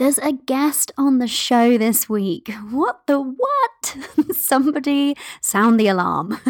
[0.00, 2.50] there's a guest on the show this week.
[2.70, 3.96] What the what?
[4.34, 6.40] Somebody sound the alarm.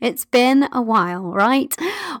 [0.00, 1.74] it's been a while, right?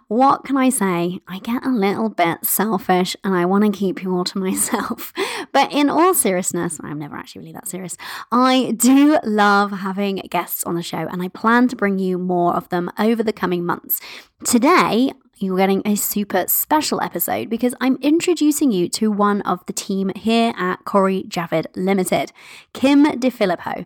[0.08, 1.20] What can I say?
[1.28, 5.12] I get a little bit selfish and I want to keep you all to myself.
[5.52, 7.96] But in all seriousness, I'm never actually really that serious.
[8.32, 12.56] I do love having guests on the show and I plan to bring you more
[12.56, 14.00] of them over the coming months.
[14.44, 19.72] Today, you're getting a super special episode because I'm introducing you to one of the
[19.72, 22.32] team here at Cori Javid Limited,
[22.72, 23.84] Kim DiFillippo.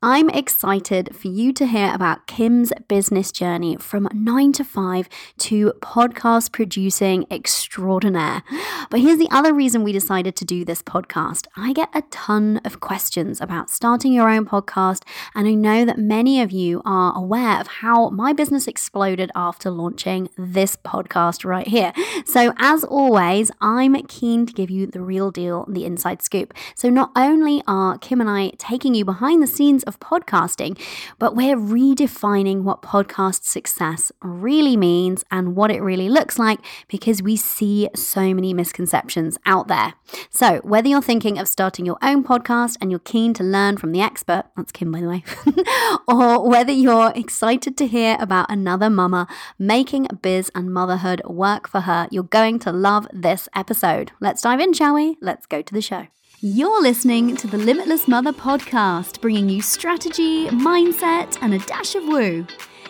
[0.00, 5.72] I'm excited for you to hear about Kim's business journey from nine to five to
[5.80, 8.44] podcast producing extraordinaire.
[8.90, 11.48] But here's the other reason we decided to do this podcast.
[11.56, 15.02] I get a ton of questions about starting your own podcast,
[15.34, 19.68] and I know that many of you are aware of how my business exploded after
[19.68, 21.92] launching this podcast right here.
[22.24, 26.54] So, as always, I'm keen to give you the real deal, the inside scoop.
[26.76, 30.78] So, not only are Kim and I taking you behind the scenes of podcasting,
[31.18, 37.22] but we're redefining what podcast success really means and what it really looks like because
[37.22, 39.94] we see so many misconceptions out there.
[40.30, 43.92] So, whether you're thinking of starting your own podcast and you're keen to learn from
[43.92, 45.24] the expert, that's Kim, by the way,
[46.08, 49.26] or whether you're excited to hear about another mama
[49.58, 54.12] making biz and motherhood work for her, you're going to love this episode.
[54.20, 55.16] Let's dive in, shall we?
[55.20, 56.08] Let's go to the show.
[56.40, 62.04] You're listening to the Limitless Mother podcast, bringing you strategy, mindset, and a dash of
[62.04, 62.46] woo.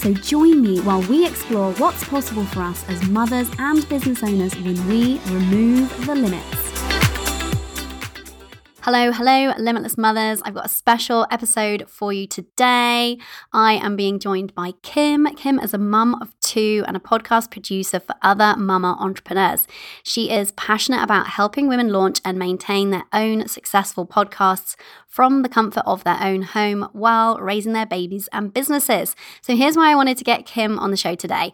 [0.00, 4.56] So join me while we explore what's possible for us as mothers and business owners
[4.56, 6.69] when we remove the limits.
[8.92, 10.42] Hello, hello, Limitless Mothers.
[10.44, 13.18] I've got a special episode for you today.
[13.52, 15.32] I am being joined by Kim.
[15.36, 19.68] Kim is a mum of two and a podcast producer for other mama entrepreneurs.
[20.02, 24.74] She is passionate about helping women launch and maintain their own successful podcasts
[25.06, 29.14] from the comfort of their own home while raising their babies and businesses.
[29.40, 31.52] So here's why I wanted to get Kim on the show today.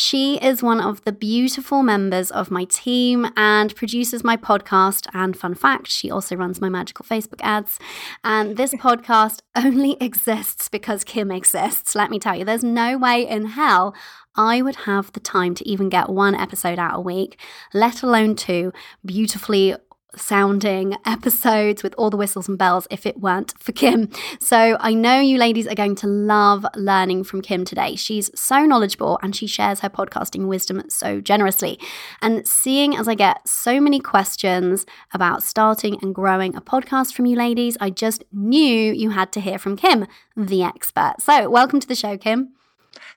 [0.00, 5.08] She is one of the beautiful members of my team and produces my podcast.
[5.12, 7.80] And fun fact, she also runs my magical Facebook ads.
[8.22, 11.96] And this podcast only exists because Kim exists.
[11.96, 13.92] Let me tell you, there's no way in hell
[14.36, 17.40] I would have the time to even get one episode out a week,
[17.74, 18.72] let alone two
[19.04, 19.74] beautifully
[20.16, 24.10] sounding episodes with all the whistles and bells if it weren't for Kim.
[24.40, 27.94] So I know you ladies are going to love learning from Kim today.
[27.96, 31.78] She's so knowledgeable and she shares her podcasting wisdom so generously.
[32.22, 37.26] And seeing as I get so many questions about starting and growing a podcast from
[37.26, 41.14] you ladies, I just knew you had to hear from Kim, the expert.
[41.20, 42.54] So welcome to the show, Kim.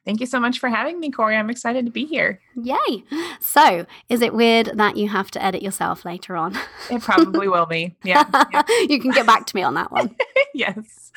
[0.03, 1.35] Thank you so much for having me, Cori.
[1.35, 2.41] I'm excited to be here.
[2.55, 3.03] Yay.
[3.39, 6.57] So, is it weird that you have to edit yourself later on?
[6.89, 7.95] It probably will be.
[8.03, 8.25] Yeah.
[8.51, 8.63] yeah.
[8.89, 10.15] you can get back to me on that one.
[10.55, 11.11] yes.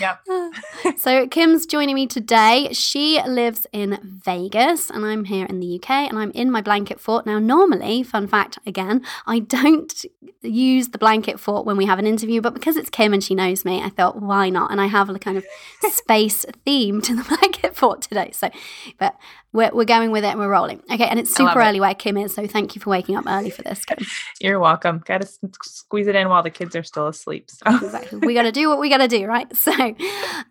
[0.00, 0.20] Yep.
[0.28, 0.50] Uh,
[0.96, 2.68] so, Kim's joining me today.
[2.72, 7.00] She lives in Vegas and I'm here in the UK and I'm in my blanket
[7.00, 7.26] fort.
[7.26, 10.04] Now, normally, fun fact again, I don't
[10.42, 13.34] use the blanket fort when we have an interview, but because it's Kim and she
[13.34, 14.70] knows me, I thought, why not?
[14.70, 15.44] And I have a kind of
[15.90, 18.30] space theme to the blanket fort today.
[18.32, 18.50] So,
[18.98, 19.16] but
[19.56, 20.82] we're, we're going with it and we're rolling.
[20.92, 21.06] Okay.
[21.06, 21.80] And it's super early it.
[21.80, 22.34] where Kim is.
[22.34, 23.98] So thank you for waking up early for this, Kim.
[24.40, 25.02] You're welcome.
[25.04, 25.28] Got to
[25.62, 27.50] squeeze it in while the kids are still asleep.
[27.50, 27.74] So.
[27.74, 28.18] exactly.
[28.18, 29.46] We got to do what we got to do, right?
[29.56, 29.72] So,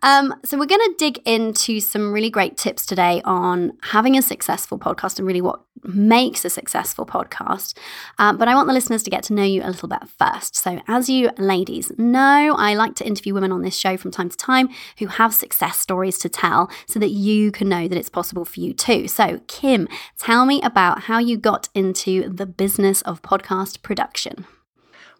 [0.02, 4.22] um, so we're going to dig into some really great tips today on having a
[4.22, 7.76] successful podcast and really what makes a successful podcast.
[8.18, 10.56] Um, but I want the listeners to get to know you a little bit first.
[10.56, 14.28] So, as you ladies know, I like to interview women on this show from time
[14.28, 18.08] to time who have success stories to tell so that you can know that it's
[18.08, 18.95] possible for you too.
[19.06, 19.88] So, Kim,
[20.18, 24.46] tell me about how you got into the business of podcast production.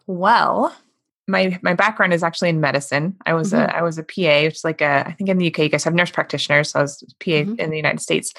[0.07, 0.73] Well,
[1.27, 3.15] my my background is actually in medicine.
[3.25, 3.69] I was mm-hmm.
[3.69, 5.69] a I was a PA, which is like a I think in the UK you
[5.69, 6.71] guys have nurse practitioners.
[6.71, 7.59] So I was PA mm-hmm.
[7.59, 8.33] in the United States,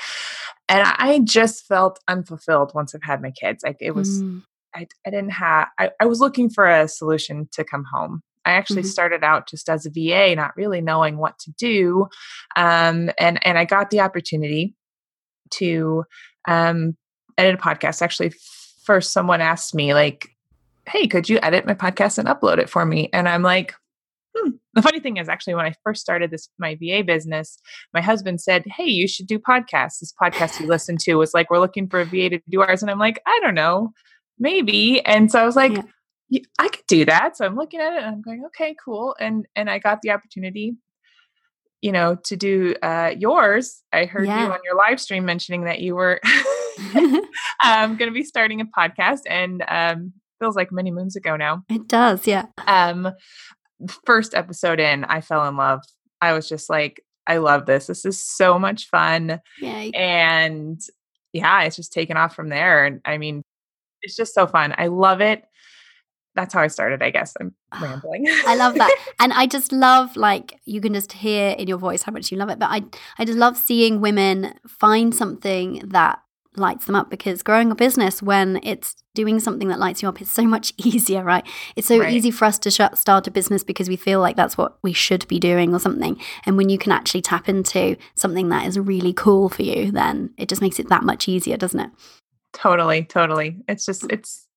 [0.69, 3.63] and I just felt unfulfilled once I've had my kids.
[3.63, 4.43] Like it was, mm.
[4.75, 5.69] I I didn't have.
[5.79, 8.23] I, I was looking for a solution to come home.
[8.47, 8.91] I actually mm-hmm.
[8.91, 12.09] started out just as a VA, not really knowing what to do,
[12.57, 14.75] um, and and I got the opportunity
[15.53, 16.05] to
[16.47, 16.97] um,
[17.37, 18.03] edit a podcast.
[18.03, 18.33] Actually,
[18.85, 20.31] first someone asked me like
[20.89, 23.11] hey, could you edit my podcast and upload it for me?
[23.13, 23.75] And I'm like,
[24.37, 24.51] hmm.
[24.75, 27.59] The funny thing is, actually, when I first started this my VA business,
[27.93, 31.51] my husband said, "Hey, you should do podcasts." This podcast you listened to was like,
[31.51, 33.93] "We're looking for a VA to do ours," and I'm like, "I don't know,
[34.39, 35.73] maybe." And so I was like,
[36.29, 36.43] yeah.
[36.61, 39.47] "I could do that." So I'm looking at it and I'm going, "Okay, cool." And
[39.57, 40.77] and I got the opportunity
[41.83, 43.83] you know, to do uh, yours.
[43.93, 44.47] I heard yeah.
[44.47, 46.21] you on your live stream mentioning that you were
[47.65, 51.65] um, going to be starting a podcast, and um, feels like many moons ago now.
[51.69, 52.47] It does, yeah.
[52.67, 53.13] Um,
[54.07, 55.83] first episode in, I fell in love.
[56.21, 57.87] I was just like, I love this.
[57.87, 59.41] This is so much fun.
[59.61, 59.91] Yay.
[59.91, 60.81] And
[61.33, 62.87] yeah, it's just taken off from there.
[62.87, 63.43] And I mean,
[64.03, 64.75] it's just so fun.
[64.79, 65.45] I love it
[66.39, 67.35] that's how I started, I guess.
[67.41, 68.27] I'm ah, rambling.
[68.47, 68.95] I love that.
[69.21, 72.39] And I just love like you can just hear in your voice how much you
[72.39, 72.59] love it.
[72.59, 72.85] But I
[73.19, 76.21] I just love seeing women find something that
[76.57, 80.21] lights them up because growing a business when it's doing something that lights you up
[80.21, 81.45] is so much easier, right?
[81.75, 82.13] It's so right.
[82.13, 84.93] easy for us to sh- start a business because we feel like that's what we
[84.93, 86.21] should be doing or something.
[86.47, 90.31] And when you can actually tap into something that is really cool for you, then
[90.39, 91.91] it just makes it that much easier, doesn't it?
[92.53, 93.59] Totally, totally.
[93.69, 94.48] It's just it's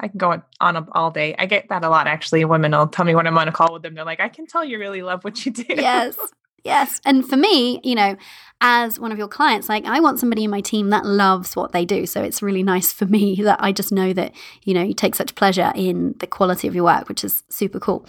[0.00, 1.34] I can go on all day.
[1.38, 2.44] I get that a lot actually.
[2.44, 4.46] Women will tell me when I'm on a call with them, they're like, I can
[4.46, 5.64] tell you really love what you do.
[5.68, 6.16] Yes.
[6.64, 7.00] Yes.
[7.04, 8.16] And for me, you know,
[8.60, 11.70] as one of your clients, like I want somebody in my team that loves what
[11.70, 12.06] they do.
[12.06, 14.34] So it's really nice for me that I just know that,
[14.64, 17.78] you know, you take such pleasure in the quality of your work, which is super
[17.78, 18.04] cool.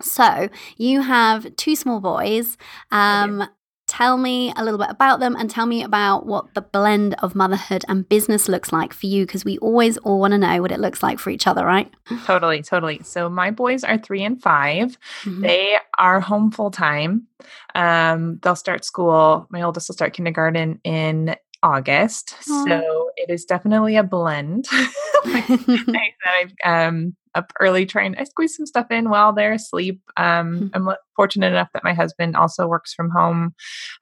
[0.00, 2.56] So you have two small boys.
[2.92, 3.48] Um,
[3.88, 7.34] Tell me a little bit about them and tell me about what the blend of
[7.34, 10.70] motherhood and business looks like for you because we always all want to know what
[10.70, 11.90] it looks like for each other, right?
[12.26, 13.00] Totally, totally.
[13.02, 15.40] So my boys are three and 5 mm-hmm.
[15.40, 17.26] They are home full time.
[17.74, 19.46] Um, they'll start school.
[19.50, 22.36] My oldest will start kindergarten in August.
[22.40, 22.68] Aww.
[22.68, 24.66] So it is definitely a blend.
[25.24, 25.48] like
[26.26, 30.02] I've um, up early trying I squeeze some stuff in while they're asleep.
[30.16, 30.88] Um, mm-hmm.
[30.88, 33.54] I'm fortunate enough that my husband also works from home.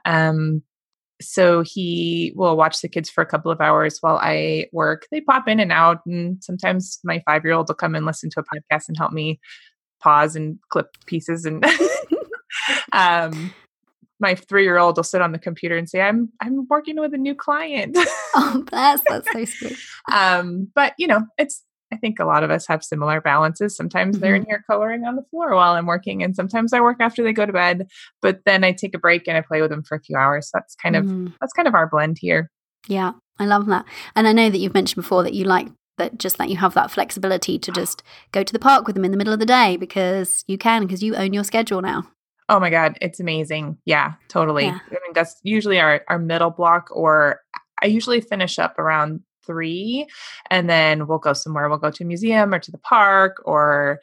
[0.05, 0.63] Um,
[1.21, 5.07] so he will watch the kids for a couple of hours while I work.
[5.11, 8.31] They pop in and out, and sometimes my five year old will come and listen
[8.31, 9.41] to a podcast and help me
[10.03, 11.47] pause and clip pieces.
[11.47, 11.65] And
[12.93, 13.55] um,
[14.21, 17.15] my three year old will sit on the computer and say, "I'm I'm working with
[17.15, 17.97] a new client."
[18.35, 19.79] oh, that's that's so sweet.
[20.13, 21.63] um, but you know, it's
[21.93, 23.77] I think a lot of us have similar balances.
[23.77, 24.23] Sometimes mm-hmm.
[24.23, 27.23] they're in here coloring on the floor while I'm working, and sometimes I work after
[27.23, 27.89] they go to bed.
[28.23, 30.51] But then I take a break and I play with them for a few hours.
[30.53, 31.27] That's kind mm-hmm.
[31.27, 32.51] of that's kind of our blend here.
[32.89, 33.85] Yeah, I love that.
[34.15, 35.69] And I know that you've mentioned before that you like
[35.99, 38.03] that just that you have that flexibility to just
[38.33, 40.83] go to the park with them in the middle of the day because you can
[40.83, 42.07] because you own your schedule now.
[42.49, 43.79] Oh my god, it's amazing.
[43.87, 44.65] Yeah, totally.
[44.65, 44.79] Yeah.
[44.87, 47.41] I mean that's usually our our middle block or
[47.83, 50.07] I usually finish up around three
[50.51, 54.01] and then we'll go somewhere we'll go to a museum or to the park or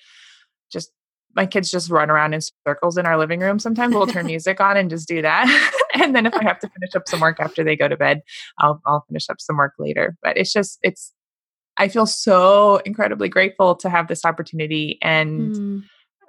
[0.71, 0.91] just
[1.35, 4.59] my kids just run around in circles in our living room sometimes we'll turn music
[4.61, 5.47] on and just do that
[5.95, 8.21] and then if i have to finish up some work after they go to bed
[8.59, 11.13] i'll i'll finish up some work later but it's just it's
[11.77, 15.83] i feel so incredibly grateful to have this opportunity and mm.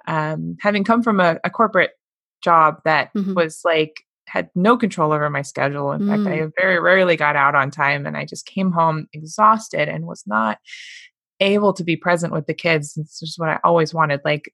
[0.07, 1.91] um, having come from a, a corporate
[2.45, 3.33] job that mm-hmm.
[3.33, 5.91] was like had no control over my schedule.
[5.91, 6.09] In mm.
[6.09, 6.51] fact, I mm.
[6.59, 10.57] very rarely got out on time and I just came home exhausted and was not
[11.39, 12.97] able to be present with the kids.
[12.97, 14.21] It's just what I always wanted.
[14.25, 14.53] Like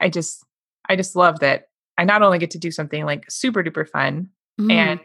[0.00, 0.44] I just
[0.88, 1.64] I just love that
[1.96, 4.28] I not only get to do something like super duper fun
[4.60, 4.70] mm.
[4.70, 5.00] and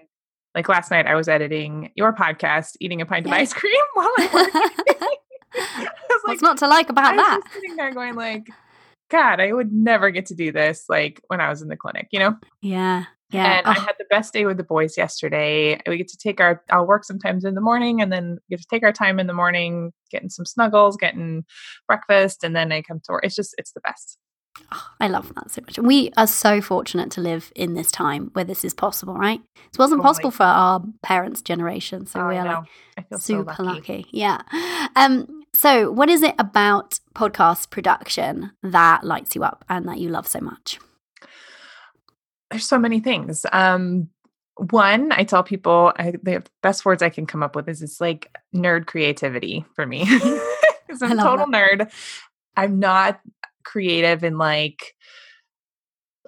[0.55, 4.11] like last night I was editing your podcast, eating a pint of ice cream while
[4.17, 4.61] I'm working.
[6.23, 7.41] What's not to like about that?
[7.53, 8.49] sitting there going like,
[9.09, 12.07] God, I would never get to do this like when I was in the clinic,
[12.11, 12.35] you know?
[12.61, 13.05] Yeah.
[13.31, 13.59] Yeah.
[13.59, 13.71] And oh.
[13.71, 15.79] I had the best day with the boys yesterday.
[15.87, 18.67] We get to take our, I'll work sometimes in the morning and then get to
[18.69, 21.45] take our time in the morning, getting some snuggles, getting
[21.87, 23.25] breakfast, and then I come to work.
[23.25, 24.17] It's just, it's the best.
[24.71, 25.77] Oh, I love that so much.
[25.77, 29.41] And We are so fortunate to live in this time where this is possible, right?
[29.55, 30.09] It wasn't totally.
[30.09, 32.05] possible for our parents' generation.
[32.07, 32.65] So oh, we are
[32.97, 33.63] like super so lucky.
[33.63, 34.05] lucky.
[34.11, 34.41] Yeah.
[34.95, 40.09] Um, so, what is it about podcast production that lights you up and that you
[40.09, 40.79] love so much?
[42.49, 43.45] There's so many things.
[43.51, 44.09] Um,
[44.55, 48.01] one, I tell people I, the best words I can come up with is it's
[48.01, 50.05] like nerd creativity for me.
[50.89, 51.71] Because I'm a total that.
[51.71, 51.91] nerd.
[52.57, 53.19] I'm not
[53.63, 54.95] creative in like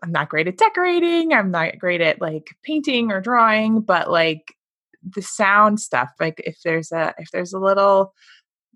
[0.04, 1.34] I'm not great at decorating.
[1.34, 4.54] I'm not great at like painting or drawing, but like
[5.04, 8.14] the sound stuff, like if there's a if there's a little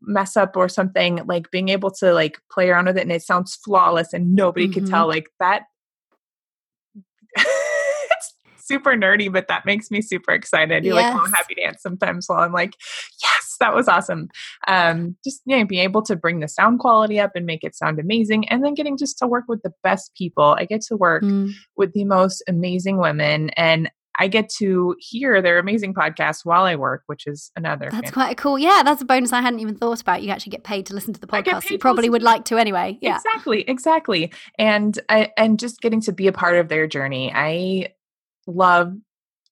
[0.02, 3.22] mess up or something, like being able to like play around with it and it
[3.22, 4.86] sounds flawless and nobody mm-hmm.
[4.86, 5.64] can tell, like that
[8.66, 10.84] super nerdy, but that makes me super excited.
[10.84, 11.16] You're yes.
[11.16, 12.74] like, oh, happy dance sometimes while I'm like,
[13.22, 14.28] yes, that was awesome.
[14.68, 18.00] Um, just yeah, being able to bring the sound quality up and make it sound
[18.00, 18.48] amazing.
[18.50, 20.56] And then getting just to work with the best people.
[20.58, 21.52] I get to work mm.
[21.78, 23.52] with the most amazing women.
[23.52, 27.90] And I get to hear their amazing podcast while I work, which is another.
[27.92, 28.58] That's quite a cool.
[28.58, 30.24] Yeah, that's a bonus I hadn't even thought about.
[30.24, 31.70] You actually get paid to listen to the podcast.
[31.70, 32.98] You probably would like to anyway.
[33.02, 34.32] Yeah, exactly, exactly.
[34.58, 37.32] And I, and just getting to be a part of their journey.
[37.34, 37.94] I
[38.48, 38.94] love.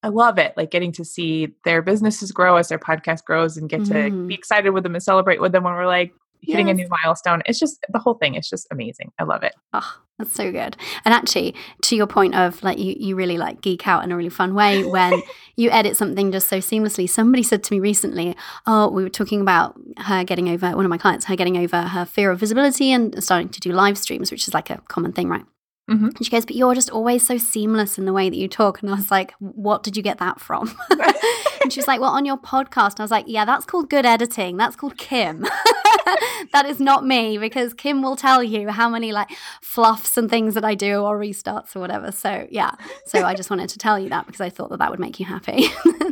[0.05, 3.69] I love it, like getting to see their businesses grow as their podcast grows, and
[3.69, 3.87] get mm.
[3.87, 3.93] to
[4.27, 4.37] be mm.
[4.37, 6.11] excited with them and celebrate with them when we're like,
[6.45, 6.75] hitting yes.
[6.75, 7.41] a new milestone.
[7.45, 8.35] It's just the whole thing.
[8.35, 9.11] It's just amazing.
[9.19, 9.53] I love it.
[9.73, 10.77] Oh, that's so good.
[11.05, 14.17] And actually, to your point of like you, you really like geek out in a
[14.17, 15.21] really fun way when
[15.55, 17.09] you edit something just so seamlessly.
[17.09, 18.35] Somebody said to me recently,
[18.67, 21.81] "Oh, we were talking about her getting over one of my clients, her getting over
[21.81, 25.13] her fear of visibility and starting to do live streams, which is like a common
[25.13, 25.45] thing, right?"
[25.89, 26.05] Mm-hmm.
[26.05, 28.81] And she goes, But you're just always so seamless in the way that you talk.
[28.81, 30.73] And I was like, What did you get that from?
[31.61, 32.91] and she's like, Well, on your podcast.
[32.91, 34.57] And I was like, Yeah, that's called good editing.
[34.57, 35.41] That's called Kim.
[36.53, 39.29] that is not me because Kim will tell you how many like
[39.61, 42.11] fluffs and things that I do or restarts or whatever.
[42.11, 42.71] So, yeah.
[43.05, 45.19] So I just wanted to tell you that because I thought that that would make
[45.19, 45.65] you happy.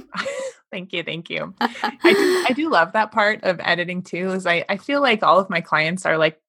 [0.71, 1.53] Thank you, thank you.
[1.59, 4.31] I do, I do love that part of editing too.
[4.31, 6.39] Is I, I feel like all of my clients are like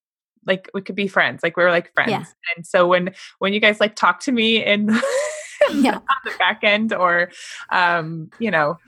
[0.47, 2.25] like we could be friends like we were like friends yeah.
[2.57, 4.89] and so when when you guys like talk to me in
[5.73, 5.97] yeah.
[5.97, 7.31] on the back end or
[7.71, 8.79] um you know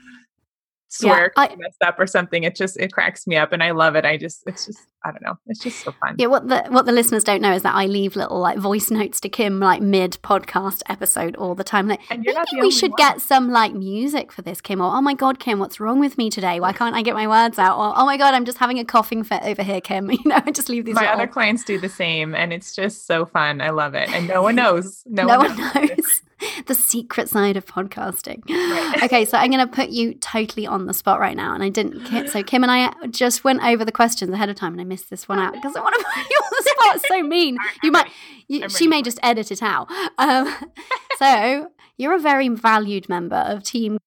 [0.87, 3.71] swear yeah, I, messed up or something it just it cracks me up and i
[3.71, 6.47] love it i just it's just i don't know it's just so fun yeah what
[6.47, 9.29] the what the listeners don't know is that i leave little like voice notes to
[9.29, 12.97] kim like mid podcast episode all the time like maybe we should one.
[12.97, 16.17] get some like music for this kim or oh my god kim what's wrong with
[16.17, 18.57] me today why can't i get my words out or oh my god i'm just
[18.57, 21.15] having a coughing fit over here kim you know i just leave these my little...
[21.15, 24.41] other clients do the same and it's just so fun i love it and no
[24.41, 26.21] one knows no, no one knows, knows.
[26.67, 28.47] the secret side of podcasting.
[28.49, 29.03] Right.
[29.03, 31.53] Okay, so I'm going to put you totally on the spot right now.
[31.53, 32.27] And I didn't.
[32.29, 35.09] So Kim and I just went over the questions ahead of time, and I missed
[35.09, 36.95] this one out because I want to put you on the spot.
[36.95, 37.57] It's so mean.
[37.83, 38.09] You might.
[38.47, 39.87] You, she may just edit it out.
[40.17, 40.55] Um,
[41.19, 43.97] so you're a very valued member of Team.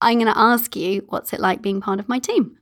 [0.00, 2.56] I'm going to ask you, what's it like being part of my team?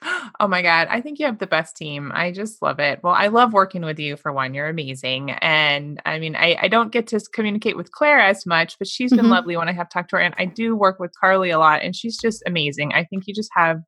[0.40, 0.86] Oh my God.
[0.88, 2.12] I think you have the best team.
[2.14, 3.00] I just love it.
[3.02, 4.54] Well, I love working with you for one.
[4.54, 5.32] You're amazing.
[5.32, 9.10] And I mean, I, I don't get to communicate with Claire as much, but she's
[9.10, 9.32] been mm-hmm.
[9.32, 10.22] lovely when I have talked to her.
[10.22, 12.92] And I do work with Carly a lot, and she's just amazing.
[12.92, 13.80] I think you just have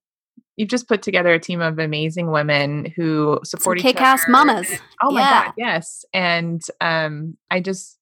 [0.61, 4.71] you've just put together a team of amazing women who support Some each kick-ass mamas.
[5.03, 5.45] oh my yeah.
[5.47, 6.05] god, yes.
[6.13, 7.97] And um, I just,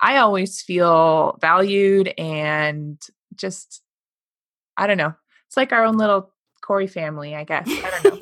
[0.00, 2.98] I always feel valued and
[3.34, 3.82] just,
[4.78, 5.12] I don't know.
[5.46, 7.68] It's like our own little Cori family, I guess.
[7.68, 8.20] I don't know.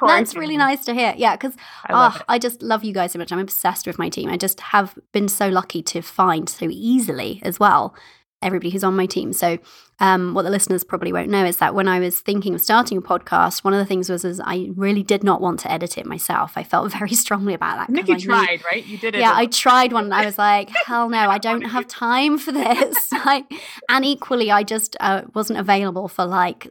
[0.06, 0.46] That's family.
[0.48, 1.14] really nice to hear.
[1.16, 1.54] Yeah, because
[1.86, 3.32] I, oh, I just love you guys so much.
[3.32, 4.28] I'm obsessed with my team.
[4.28, 7.94] I just have been so lucky to find so easily as well
[8.42, 9.32] everybody who's on my team.
[9.32, 9.58] So,
[9.98, 12.98] um, what the listeners probably won't know is that when I was thinking of starting
[12.98, 15.96] a podcast, one of the things was is I really did not want to edit
[15.96, 16.52] it myself.
[16.56, 17.90] I felt very strongly about that.
[17.90, 18.86] I think you I tried, right?
[18.86, 19.20] You did it.
[19.20, 20.04] Yeah, I tried one.
[20.04, 22.96] and I was like, hell no, I don't have time for this.
[23.24, 23.50] like,
[23.88, 26.68] and equally, I just uh, wasn't available for like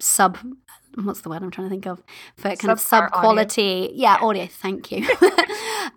[0.00, 0.38] sub
[0.94, 2.02] what's the word I'm trying to think of?
[2.36, 5.06] For kind Sub of sub quality yeah, yeah, audio thank you.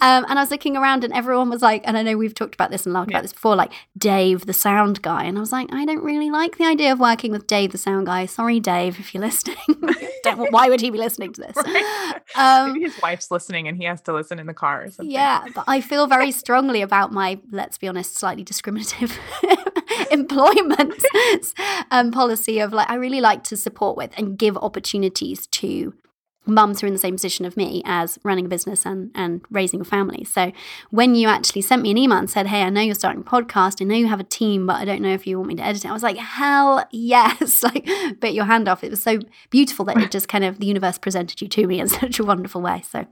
[0.01, 2.55] Um, and I was looking around and everyone was like and I know we've talked
[2.55, 3.17] about this and laughed yeah.
[3.17, 5.23] about this before like Dave the sound guy.
[5.25, 7.77] And I was like I don't really like the idea of working with Dave the
[7.77, 8.25] sound guy.
[8.25, 9.57] Sorry Dave if you're listening.
[10.49, 11.55] Why would he be listening to this?
[11.73, 12.21] Right.
[12.35, 15.63] um, maybe his wife's listening and he has to listen in the car yeah but
[15.67, 19.17] I feel very strongly about my let's be honest slightly discriminative
[20.11, 20.93] employment
[21.91, 25.93] um, policy of like I really like to support with and give opportunities to
[26.45, 29.41] mums who are in the same position of me as running a business and, and
[29.49, 30.23] raising a family.
[30.23, 30.51] So
[30.89, 33.23] when you actually sent me an email and said, Hey, I know you're starting a
[33.25, 35.55] podcast, I know you have a team, but I don't know if you want me
[35.55, 35.89] to edit it.
[35.89, 37.63] I was like, Hell yes.
[37.63, 37.85] like
[38.19, 38.83] bit your hand off.
[38.83, 39.19] It was so
[39.49, 42.23] beautiful that it just kind of the universe presented you to me in such a
[42.23, 42.83] wonderful way.
[42.89, 43.05] So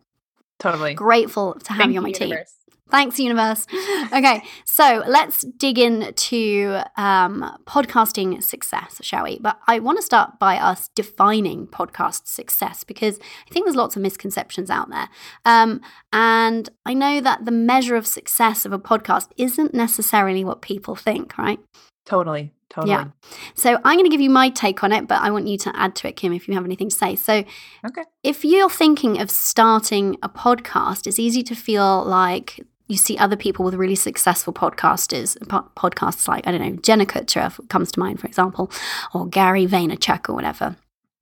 [0.60, 2.56] totally grateful to have Thank you on my universe.
[2.92, 3.66] Thanks, universe.
[4.14, 9.40] Okay, so let's dig into um, podcasting success, shall we?
[9.40, 13.18] But I want to start by us defining podcast success because
[13.50, 15.08] I think there's lots of misconceptions out there.
[15.46, 15.80] Um,
[16.12, 20.96] and I know that the measure of success of a podcast isn't necessarily what people
[20.96, 21.60] think, right?
[22.06, 22.52] Totally.
[22.72, 22.92] Totally.
[22.92, 23.08] Yeah.
[23.54, 25.78] So I'm going to give you my take on it, but I want you to
[25.78, 27.18] add to it, Kim, if you have anything to say.
[27.18, 27.44] So,
[27.86, 28.04] okay.
[28.24, 33.38] if you're thinking of starting a podcast, it's easy to feel like you see other
[33.38, 38.00] people with really successful podcasters, po- podcasts like, I don't know, Jenna Kutcher comes to
[38.00, 38.70] mind, for example,
[39.14, 40.76] or Gary Vaynerchuk or whatever.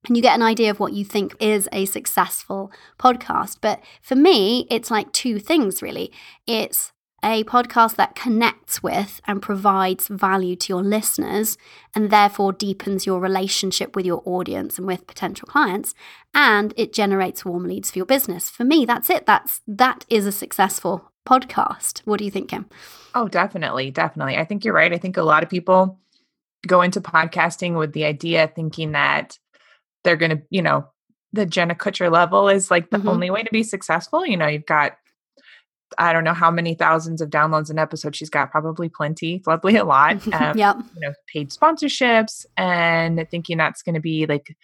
[0.06, 3.58] And you get an idea of what you think is a successful podcast.
[3.60, 6.10] But for me, it's like two things really.
[6.46, 11.58] It's a podcast that connects with and provides value to your listeners
[11.94, 15.94] and therefore deepens your relationship with your audience and with potential clients
[16.32, 18.48] and it generates warm leads for your business.
[18.48, 19.26] For me, that's it.
[19.26, 22.00] That's that is a successful podcast.
[22.04, 22.66] What do you think, Kim?
[23.14, 24.36] Oh, definitely, definitely.
[24.36, 24.92] I think you're right.
[24.92, 25.98] I think a lot of people
[26.66, 29.38] go into podcasting with the idea thinking that
[30.04, 30.86] they're going to, you know,
[31.32, 33.08] the Jenna Kutcher level is like the mm-hmm.
[33.08, 34.26] only way to be successful.
[34.26, 34.96] You know, you've got
[35.98, 39.76] I don't know how many thousands of downloads an episode she's got, probably plenty, probably
[39.76, 40.26] a lot.
[40.40, 40.76] Um, yep.
[40.94, 44.56] You know, paid sponsorships and thinking that's going to be like,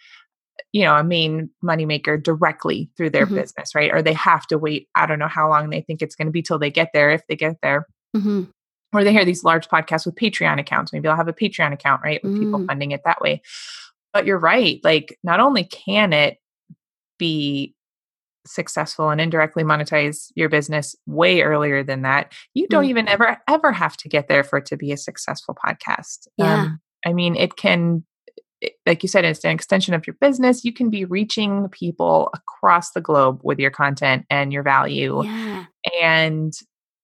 [0.71, 3.35] you know, a main moneymaker directly through their mm-hmm.
[3.35, 3.91] business, right?
[3.91, 6.31] Or they have to wait, I don't know how long they think it's going to
[6.31, 7.85] be till they get there, if they get there.
[8.15, 8.43] Mm-hmm.
[8.93, 10.93] Or they hear these large podcasts with Patreon accounts.
[10.93, 12.23] Maybe they'll have a Patreon account, right?
[12.23, 12.39] With mm.
[12.39, 13.41] people funding it that way.
[14.13, 14.79] But you're right.
[14.83, 16.37] Like, not only can it
[17.19, 17.75] be
[18.47, 22.33] successful and indirectly monetize your business way earlier than that.
[22.53, 24.97] You don't mm even ever, ever have to get there for it to be a
[24.97, 26.27] successful podcast.
[26.37, 26.61] Yeah.
[26.61, 28.05] Um, I mean, it can,
[28.85, 30.65] like you said, it's an extension of your business.
[30.65, 35.23] You can be reaching people across the globe with your content and your value.
[35.23, 35.65] Yeah.
[36.01, 36.53] And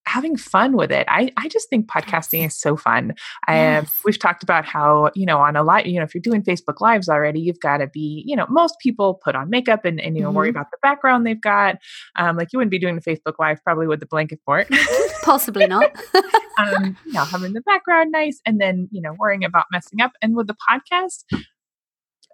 [0.05, 1.05] having fun with it.
[1.09, 3.13] I, I just think podcasting is so fun.
[3.47, 4.01] I, yes.
[4.03, 6.81] we've talked about how, you know, on a live, you know, if you're doing Facebook
[6.81, 10.15] lives already, you've got to be, you know, most people put on makeup and, and
[10.15, 10.37] you know, mm-hmm.
[10.37, 11.77] worry about the background they've got.
[12.17, 14.67] Um, like you wouldn't be doing the Facebook live probably with the blanket fort.
[15.23, 15.91] Possibly not.
[16.57, 20.11] um, you know, having the background nice and then, you know, worrying about messing up.
[20.21, 21.23] And with the podcast,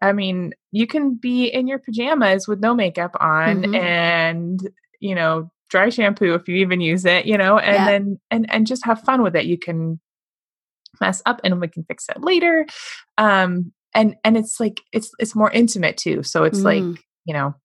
[0.02, 3.76] I mean, you can be in your pajamas with no makeup on mm-hmm.
[3.76, 7.86] and, you know, dry shampoo if you even use it, you know, and yeah.
[7.86, 9.46] then and and just have fun with it.
[9.46, 10.00] You can
[11.00, 12.66] mess up and we can fix it later.
[13.18, 16.24] Um and and it's like it's it's more intimate too.
[16.24, 16.64] So it's mm.
[16.64, 17.56] like, you know,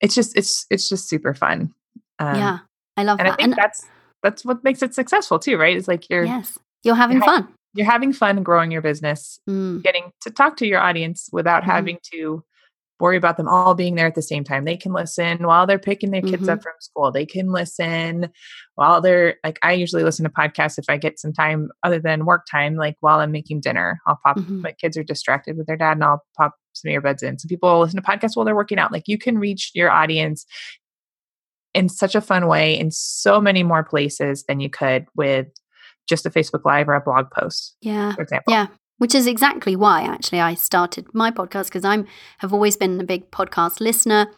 [0.00, 1.72] it's just it's it's just super fun.
[2.18, 2.58] Um, yeah.
[2.96, 3.32] I love and that.
[3.32, 3.84] I think and that's
[4.24, 5.76] that's what makes it successful too, right?
[5.76, 6.58] It's like you're Yes.
[6.82, 7.48] You're having you're fun.
[7.74, 9.82] you're having fun growing your business, mm.
[9.82, 11.66] getting to talk to your audience without mm.
[11.66, 12.42] having to
[13.00, 14.64] worry about them all being there at the same time.
[14.64, 16.50] They can listen while they're picking their kids mm-hmm.
[16.50, 17.10] up from school.
[17.10, 18.30] They can listen
[18.76, 22.24] while they're like I usually listen to podcasts if I get some time other than
[22.24, 24.00] work time, like while I'm making dinner.
[24.06, 24.62] I'll pop mm-hmm.
[24.62, 27.38] my kids are distracted with their dad and I'll pop some earbuds in.
[27.38, 28.92] Some people listen to podcasts while they're working out.
[28.92, 30.46] Like you can reach your audience
[31.74, 35.48] in such a fun way in so many more places than you could with
[36.08, 37.76] just a Facebook Live or a blog post.
[37.80, 38.14] Yeah.
[38.14, 38.52] For example.
[38.52, 42.06] Yeah which is exactly why actually I started my podcast because I'm
[42.38, 44.28] have always been a big podcast listener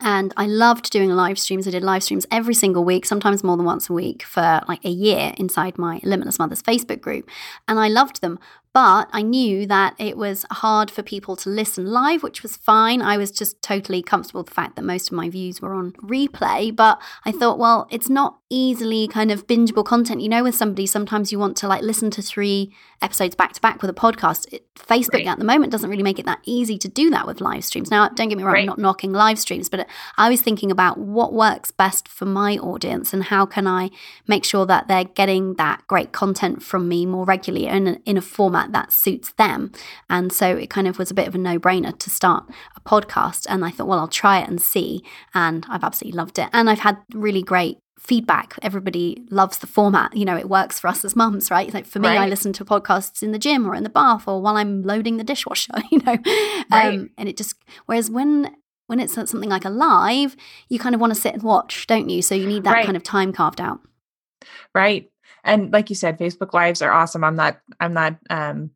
[0.00, 1.66] and I loved doing live streams.
[1.66, 4.84] I did live streams every single week, sometimes more than once a week for like
[4.84, 7.28] a year inside my Limitless Mothers Facebook group.
[7.66, 8.38] And I loved them.
[8.78, 13.02] But I knew that it was hard for people to listen live, which was fine.
[13.02, 15.94] I was just totally comfortable with the fact that most of my views were on
[15.94, 16.76] replay.
[16.76, 20.20] But I thought, well, it's not easily kind of bingeable content.
[20.20, 23.60] You know, with somebody, sometimes you want to like listen to three episodes back to
[23.60, 24.52] back with a podcast.
[24.52, 25.26] It, Facebook right.
[25.26, 27.90] at the moment doesn't really make it that easy to do that with live streams.
[27.90, 28.60] Now, don't get me wrong, right.
[28.60, 32.56] I'm not knocking live streams, but I was thinking about what works best for my
[32.58, 33.90] audience and how can I
[34.26, 38.22] make sure that they're getting that great content from me more regularly and in a
[38.22, 39.72] format that suits them.
[40.08, 42.80] And so it kind of was a bit of a no brainer to start a
[42.80, 43.46] podcast.
[43.48, 45.02] And I thought, well, I'll try it and see.
[45.34, 46.48] And I've absolutely loved it.
[46.52, 48.58] And I've had really great feedback.
[48.62, 50.16] Everybody loves the format.
[50.16, 51.72] You know, it works for us as mums, right?
[51.72, 52.20] Like for me, right.
[52.20, 55.16] I listen to podcasts in the gym or in the bath or while I'm loading
[55.18, 56.16] the dishwasher, you know.
[56.70, 56.94] Right.
[56.98, 57.54] Um, and it just
[57.86, 60.34] whereas when when it's something like a live,
[60.68, 62.22] you kind of want to sit and watch, don't you?
[62.22, 62.86] So you need that right.
[62.86, 63.80] kind of time carved out.
[64.74, 65.10] Right
[65.44, 68.70] and like you said facebook lives are awesome i'm not i'm not um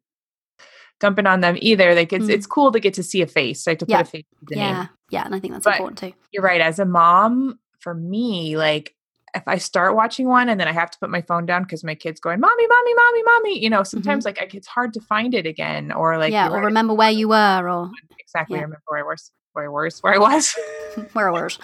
[1.00, 2.30] dumping on them either like it's mm.
[2.30, 3.98] it's cool to get to see a face like to yeah.
[3.98, 4.88] put a face to yeah name.
[5.10, 8.56] yeah and i think that's but important too you're right as a mom for me
[8.56, 8.94] like
[9.34, 11.82] if I start watching one and then I have to put my phone down because
[11.82, 14.40] my kid's going, mommy, mommy, mommy, mommy, you know, sometimes mm-hmm.
[14.40, 17.28] like it's hard to find it again or like, yeah, or right, remember where you
[17.28, 18.62] were or exactly yeah.
[18.62, 20.56] remember where I was, where I was, where I was,
[21.12, 21.58] where I was.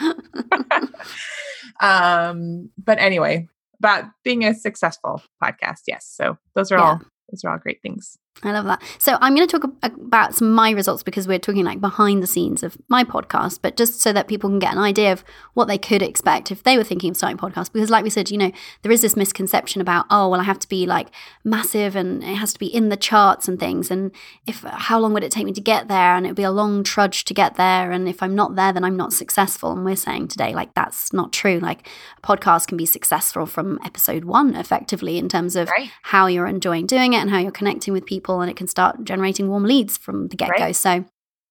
[1.80, 5.82] um, but anyway, about being a successful podcast.
[5.86, 6.10] Yes.
[6.10, 6.84] So those are yeah.
[6.84, 7.00] all
[7.30, 8.16] those are all great things.
[8.44, 8.80] I love that.
[8.98, 12.22] So I'm going to talk about some of my results because we're talking like behind
[12.22, 15.24] the scenes of my podcast, but just so that people can get an idea of
[15.54, 17.72] what they could expect if they were thinking of starting a podcast.
[17.72, 20.60] Because like we said, you know, there is this misconception about, oh, well, I have
[20.60, 21.08] to be like
[21.42, 23.90] massive and it has to be in the charts and things.
[23.90, 24.12] And
[24.46, 26.14] if how long would it take me to get there?
[26.14, 27.90] And it would be a long trudge to get there.
[27.90, 29.72] And if I'm not there, then I'm not successful.
[29.72, 31.58] And we're saying today, like that's not true.
[31.58, 31.88] Like
[32.22, 35.90] a podcast can be successful from episode one, effectively, in terms of right.
[36.02, 38.66] how you're enjoying doing it and how you're connecting with people people and it can
[38.66, 40.64] start generating warm leads from the get go.
[40.64, 40.76] Right.
[40.76, 41.04] So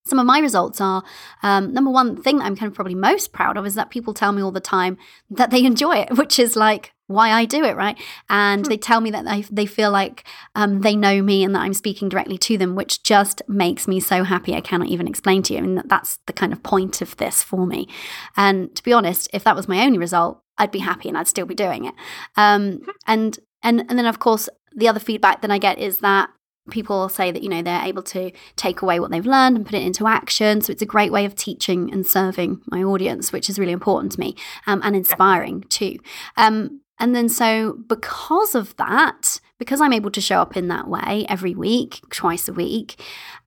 [0.06, 1.04] some of my results are
[1.44, 4.14] um, number one thing that I'm kind of probably most proud of is that people
[4.14, 4.98] tell me all the time
[5.30, 7.98] that they enjoy it, which is like why I do it, right?
[8.30, 8.70] And hmm.
[8.70, 11.74] they tell me that they, they feel like um, they know me and that I'm
[11.74, 14.54] speaking directly to them, which just makes me so happy.
[14.54, 15.60] I cannot even explain to you.
[15.60, 17.88] I mean, that's the kind of point of this for me.
[18.36, 21.28] And to be honest, if that was my only result, I'd be happy and I'd
[21.28, 21.94] still be doing it.
[22.36, 22.92] Um, hmm.
[23.08, 26.30] and and and then of course the other feedback that I get is that
[26.70, 29.76] people say that you know they're able to take away what they've learned and put
[29.76, 30.62] it into action.
[30.62, 34.14] So it's a great way of teaching and serving my audience which is really important
[34.14, 35.98] to me um, and inspiring too.
[36.36, 40.88] Um, and then so because of that because i'm able to show up in that
[40.88, 43.02] way every week twice a week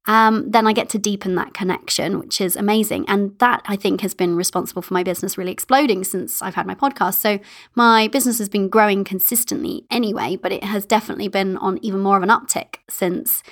[0.06, 3.04] um, then I get to deepen that connection, which is amazing.
[3.06, 6.66] And that I think has been responsible for my business really exploding since I've had
[6.66, 7.14] my podcast.
[7.14, 7.38] So
[7.74, 12.16] my business has been growing consistently anyway, but it has definitely been on even more
[12.16, 13.42] of an uptick since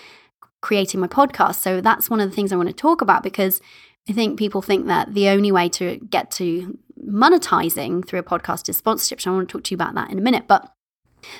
[0.60, 1.56] creating my podcast.
[1.56, 3.60] So that's one of the things I want to talk about because
[4.08, 8.68] I think people think that the only way to get to monetizing through a podcast
[8.68, 9.26] is sponsorships.
[9.26, 10.48] I want to talk to you about that in a minute.
[10.48, 10.72] But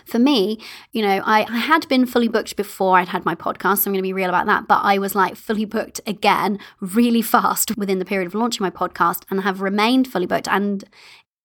[0.05, 0.59] for me,
[0.93, 3.79] you know, I, I had been fully booked before I'd had my podcast.
[3.79, 4.69] So I'm going to be real about that.
[4.69, 8.71] But I was like fully booked again really fast within the period of launching my
[8.71, 10.49] podcast and have remained fully booked.
[10.49, 10.85] And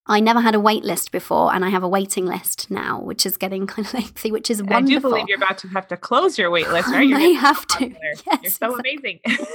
[0.05, 3.25] I never had a wait list before, and I have a waiting list now, which
[3.25, 4.77] is getting kind of lengthy, which is wonderful.
[4.77, 7.07] I do believe you're about to have to close your wait list, right?
[7.13, 7.93] You may have to.
[8.03, 9.21] Yes, you're so exactly.
[9.25, 9.47] amazing.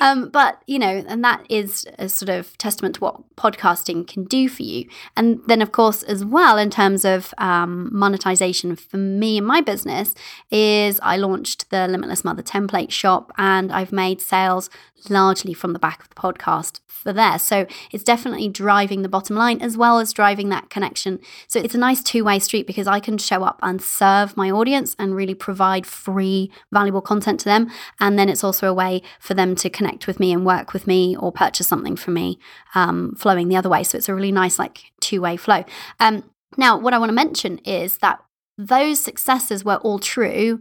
[0.00, 4.24] um, but you know, and that is a sort of testament to what podcasting can
[4.24, 4.88] do for you.
[5.16, 9.60] And then, of course, as well, in terms of um, monetization for me and my
[9.60, 10.14] business,
[10.50, 14.70] is I launched the Limitless Mother template shop, and I've made sales
[15.08, 17.38] largely from the back of the podcast for there.
[17.38, 21.18] So it's definitely driving the bottom line as well as driving that connection.
[21.48, 24.50] So it's a nice two way street because I can show up and serve my
[24.50, 27.70] audience and really provide free, valuable content to them.
[28.00, 30.86] And then it's also a way for them to connect with me and work with
[30.86, 32.38] me or purchase something from me,
[32.74, 33.82] um, flowing the other way.
[33.84, 35.64] So it's a really nice, like, two way flow.
[36.00, 36.24] Um,
[36.56, 38.20] now, what I want to mention is that
[38.58, 40.60] those successes were all true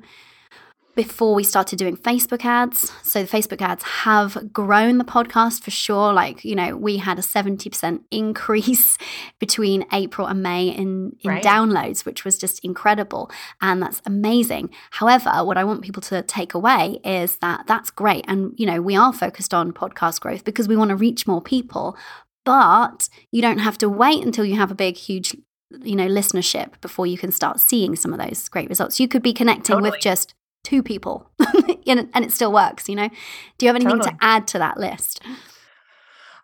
[0.95, 2.91] before we started doing Facebook ads.
[3.04, 6.13] So the Facebook ads have grown the podcast for sure.
[6.13, 8.97] Like, you know, we had a 70% increase
[9.39, 11.43] between April and May in, in right.
[11.43, 13.32] downloads, which was just incredible.
[13.62, 14.69] And that's amazing.
[14.91, 18.25] However, what I want people to take away is that that's great.
[18.27, 21.41] And, you know, we are focused on podcast growth because we want to reach more
[21.41, 21.97] people.
[22.43, 25.36] But you don't have to wait until you have a big, huge
[25.84, 29.21] you know listenership before you can start seeing some of those great results you could
[29.21, 29.89] be connecting totally.
[29.89, 31.30] with just two people
[31.88, 33.10] and it still works you know?
[33.58, 34.12] Do you have anything totally.
[34.12, 35.21] to add to that list?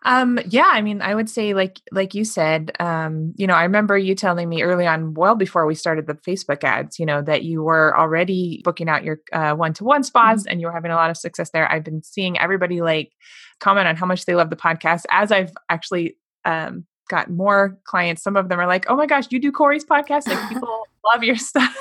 [0.04, 3.64] Um yeah i mean i would say like like you said um you know i
[3.64, 7.20] remember you telling me early on well before we started the facebook ads you know
[7.20, 10.52] that you were already booking out your uh, one-to-one spots mm-hmm.
[10.52, 11.70] and you were having a lot of success there.
[11.70, 13.12] I've been seeing everybody like
[13.58, 15.02] comment on how much they love the podcast.
[15.10, 19.26] As i've actually um got more clients some of them are like oh my gosh
[19.30, 20.28] you do cori's podcast?
[20.28, 21.76] Like people love your stuff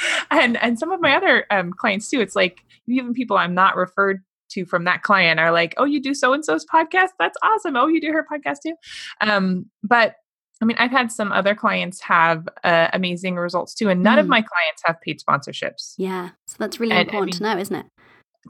[0.30, 2.20] and and some of my other um, clients too.
[2.20, 6.00] It's like even people I'm not referred to from that client are like, "Oh, you
[6.00, 7.10] do so and so's podcast?
[7.18, 7.76] That's awesome!
[7.76, 8.74] Oh, you do her podcast too."
[9.20, 10.16] Um, but
[10.60, 14.20] I mean, I've had some other clients have uh, amazing results too, and none mm.
[14.20, 15.94] of my clients have paid sponsorships.
[15.96, 17.86] Yeah, so that's really and, important I mean, to know, isn't it?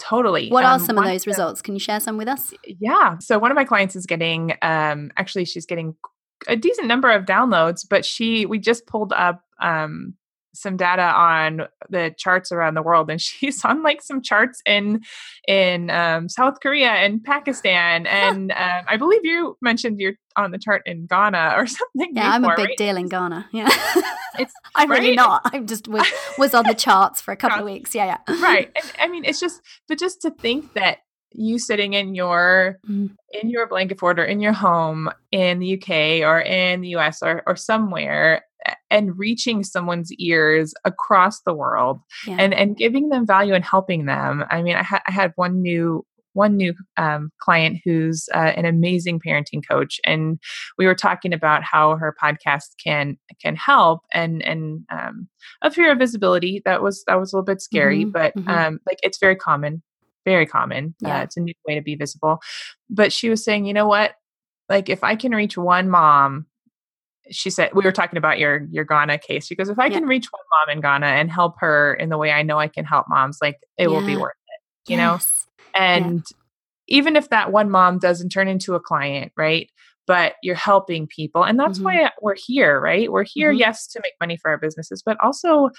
[0.00, 0.48] Totally.
[0.48, 1.60] What um, are some of those results?
[1.60, 2.54] Can you share some with us?
[2.66, 3.18] Yeah.
[3.18, 5.94] So one of my clients is getting, um, actually, she's getting
[6.48, 10.14] a decent number of downloads, but she, we just pulled up um,
[10.54, 15.00] some data on the charts around the world and she's on like some charts in
[15.48, 20.58] in um, south korea and pakistan and um, i believe you mentioned you're on the
[20.58, 22.78] chart in ghana or something yeah before, i'm a big right?
[22.78, 23.68] deal in ghana yeah
[24.38, 25.00] it's i'm right?
[25.00, 26.06] really not i'm just was,
[26.38, 29.24] was on the charts for a couple of weeks yeah yeah right and, i mean
[29.24, 30.98] it's just but just to think that
[31.34, 33.10] you sitting in your mm.
[33.32, 37.22] in your blanket fort or in your home in the UK or in the US
[37.22, 38.44] or or somewhere
[38.90, 42.36] and reaching someone's ears across the world yeah.
[42.38, 44.44] and and giving them value and helping them.
[44.50, 48.64] I mean, I, ha- I had one new one new um, client who's uh, an
[48.64, 50.38] amazing parenting coach and
[50.78, 55.28] we were talking about how her podcast can can help and and um,
[55.62, 58.48] a fear of visibility that was that was a little bit scary mm-hmm, but mm-hmm.
[58.48, 59.82] Um, like it's very common
[60.24, 60.94] very common.
[61.04, 61.20] Uh, yeah.
[61.20, 62.40] Uh, it's a new way to be visible.
[62.90, 64.14] But she was saying, you know what?
[64.68, 66.46] Like if I can reach one mom,
[67.30, 69.46] she said we were talking about your your Ghana case.
[69.46, 69.94] She goes, if I yeah.
[69.94, 72.68] can reach one mom in Ghana and help her in the way I know I
[72.68, 73.86] can help moms, like it yeah.
[73.88, 74.90] will be worth it.
[74.92, 75.46] You yes.
[75.74, 75.80] know?
[75.80, 76.24] And
[76.88, 79.70] even if that one mom doesn't turn into a client, right?
[80.06, 81.44] But you're helping people.
[81.44, 82.02] And that's mm-hmm.
[82.02, 83.10] why we're here, right?
[83.10, 83.60] We're here, mm-hmm.
[83.60, 85.70] yes, to make money for our businesses, but also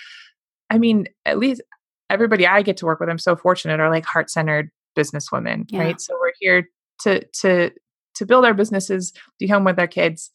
[0.70, 1.62] I mean, at least
[2.10, 5.80] everybody I get to work with, I'm so fortunate, are like heart centered businesswomen, yeah.
[5.80, 6.02] right?
[6.02, 6.70] So we're here
[7.02, 7.72] to to
[8.16, 10.32] to build our businesses, be home with our kids,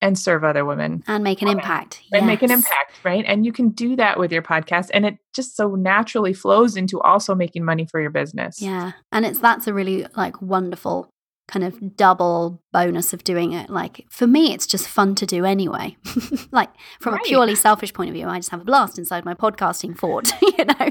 [0.00, 2.26] and serve other women and make an impact and yes.
[2.26, 5.56] make an impact right and you can do that with your podcast and it just
[5.56, 9.74] so naturally flows into also making money for your business yeah and it's that's a
[9.74, 11.10] really like wonderful
[11.48, 13.68] kind of double bonus of doing it.
[13.68, 15.96] Like for me it's just fun to do anyway.
[16.50, 17.22] Like from right.
[17.22, 20.30] a purely selfish point of view i just have a blast inside my podcasting fort
[20.42, 20.88] you know?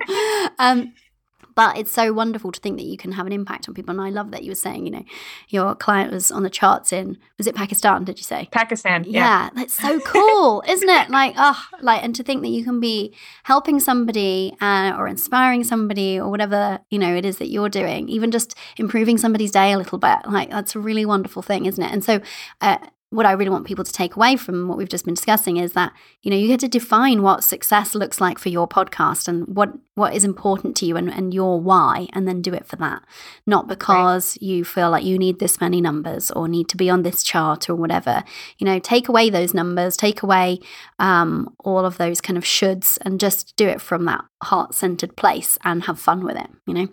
[0.60, 0.94] Um
[1.58, 3.90] but it's so wonderful to think that you can have an impact on people.
[3.90, 5.04] And I love that you were saying, you know,
[5.50, 8.04] your client was on the charts in was it Pakistan?
[8.04, 9.04] Did you say Pakistan?
[9.06, 11.10] Yeah, yeah that's so cool, isn't it?
[11.10, 15.64] Like, oh, like, and to think that you can be helping somebody uh, or inspiring
[15.64, 19.72] somebody or whatever you know it is that you're doing, even just improving somebody's day
[19.72, 20.20] a little bit.
[20.28, 21.92] Like, that's a really wonderful thing, isn't it?
[21.92, 22.22] And so,
[22.62, 22.78] uh,
[23.10, 25.74] what I really want people to take away from what we've just been discussing is
[25.74, 25.94] that
[26.24, 29.70] you know you get to define what success looks like for your podcast and what
[29.96, 33.02] what is important to you and, and your why and then do it for that
[33.46, 34.42] not because right.
[34.42, 37.70] you feel like you need this many numbers or need to be on this chart
[37.70, 38.24] or whatever
[38.58, 40.60] you know take away those numbers take away
[41.00, 45.58] um, all of those kind of shoulds and just do it from that heart-centered place
[45.64, 46.88] and have fun with it you know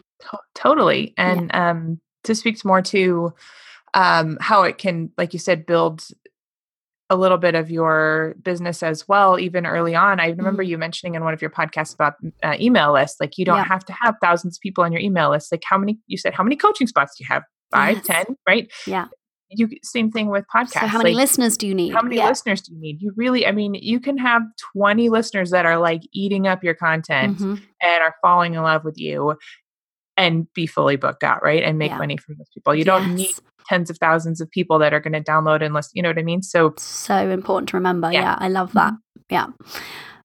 [0.55, 1.71] totally and yeah.
[1.71, 3.35] um to speak more to
[3.95, 6.05] um, how it can, like you said, build
[7.11, 10.21] a little bit of your business as well, even early on.
[10.21, 10.71] I remember mm-hmm.
[10.71, 13.65] you mentioning in one of your podcasts about uh, email lists, like you don't yeah.
[13.65, 15.53] have to have thousands of people on your email list.
[15.53, 17.45] Like how many, you said, how many coaching spots do you have?
[17.71, 18.07] Five, yes.
[18.07, 18.73] ten, right?
[18.87, 19.07] Yeah.
[19.51, 20.81] You same thing with podcasts.
[20.81, 21.93] So how many like, listeners do you need?
[21.93, 22.29] How many yeah.
[22.29, 23.01] listeners do you need?
[23.01, 24.43] You really, I mean, you can have
[24.75, 27.55] 20 listeners that are like eating up your content mm-hmm.
[27.83, 29.37] and are falling in love with you
[30.17, 31.63] and be fully booked out, right?
[31.63, 31.99] And make yeah.
[31.99, 32.75] money from those people.
[32.75, 32.87] You yes.
[32.87, 33.35] don't need
[33.67, 35.93] tens of thousands of people that are going to download and listen.
[35.95, 36.43] You know what I mean?
[36.43, 38.13] So, so important to remember.
[38.13, 38.93] Yeah, yeah I love that.
[38.93, 39.21] Mm-hmm.
[39.31, 39.47] Yeah.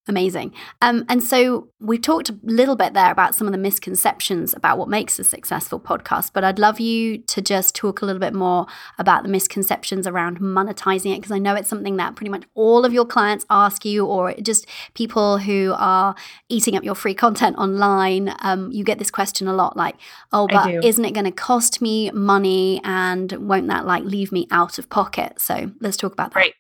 [0.09, 0.53] Amazing.
[0.81, 4.79] Um, and so we talked a little bit there about some of the misconceptions about
[4.79, 8.33] what makes a successful podcast, but I'd love you to just talk a little bit
[8.33, 8.65] more
[8.97, 12.85] about the misconceptions around monetizing it, because I know it's something that pretty much all
[12.85, 16.15] of your clients ask you, or just people who are
[16.49, 18.33] eating up your free content online.
[18.39, 19.95] Um, you get this question a lot like,
[20.33, 22.81] oh, but isn't it going to cost me money?
[22.83, 25.39] And won't that like leave me out of pocket?
[25.39, 26.39] So let's talk about that.
[26.39, 26.53] Right.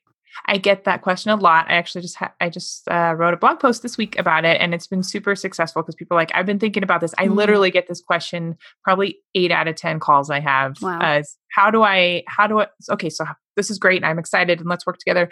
[0.45, 1.65] I get that question a lot.
[1.69, 4.59] I actually just ha- I just uh, wrote a blog post this week about it,
[4.59, 7.13] and it's been super successful because people are like, I've been thinking about this.
[7.17, 7.35] I mm-hmm.
[7.35, 10.81] literally get this question probably eight out of ten calls I have.
[10.81, 10.99] Wow.
[10.99, 12.23] Uh, how do I?
[12.27, 12.67] How do I?
[12.89, 13.25] Okay, so
[13.59, 15.29] this is great and I'm excited and let's work together.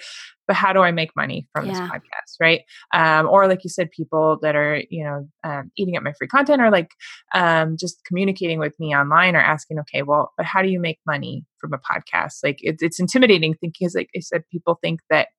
[0.47, 1.73] But how do I make money from yeah.
[1.73, 2.35] this podcast?
[2.39, 2.61] Right.
[2.93, 6.27] Um, or like you said, people that are, you know, um, eating up my free
[6.27, 6.91] content or like
[7.33, 10.99] um, just communicating with me online or asking, okay, well, but how do you make
[11.05, 12.35] money from a podcast?
[12.43, 15.29] Like it's, it's intimidating thinking because like I said, people think that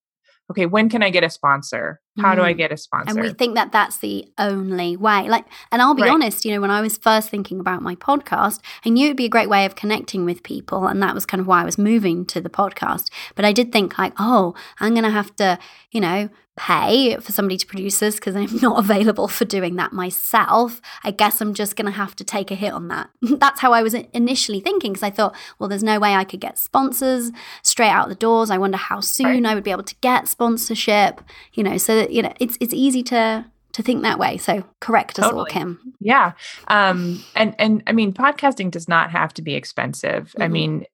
[0.51, 2.01] okay, when can I get a sponsor?
[2.19, 2.57] How do I mm.
[2.57, 3.11] get a sponsor?
[3.11, 5.29] And we think that that's the only way.
[5.29, 6.11] Like, and I'll be right.
[6.11, 9.27] honest, you know, when I was first thinking about my podcast, I knew it'd be
[9.27, 10.87] a great way of connecting with people.
[10.87, 13.11] And that was kind of why I was moving to the podcast.
[13.35, 15.59] But I did think, like, oh, I'm going to have to,
[15.93, 16.29] you know,
[16.59, 20.81] pay for somebody to produce this because I'm not available for doing that myself.
[21.05, 23.11] I guess I'm just going to have to take a hit on that.
[23.23, 26.41] That's how I was initially thinking because I thought, well, there's no way I could
[26.41, 27.31] get sponsors
[27.63, 28.51] straight out the doors.
[28.51, 29.47] I wonder how soon.
[29.47, 31.21] I would be able to get sponsorship,
[31.55, 34.37] you know, so that, you know, it's it's easy to to think that way.
[34.37, 35.33] So correct totally.
[35.33, 35.95] us all, Kim.
[36.01, 36.33] Yeah.
[36.67, 40.29] Um and and I mean podcasting does not have to be expensive.
[40.31, 40.43] Mm-hmm.
[40.43, 40.85] I mean,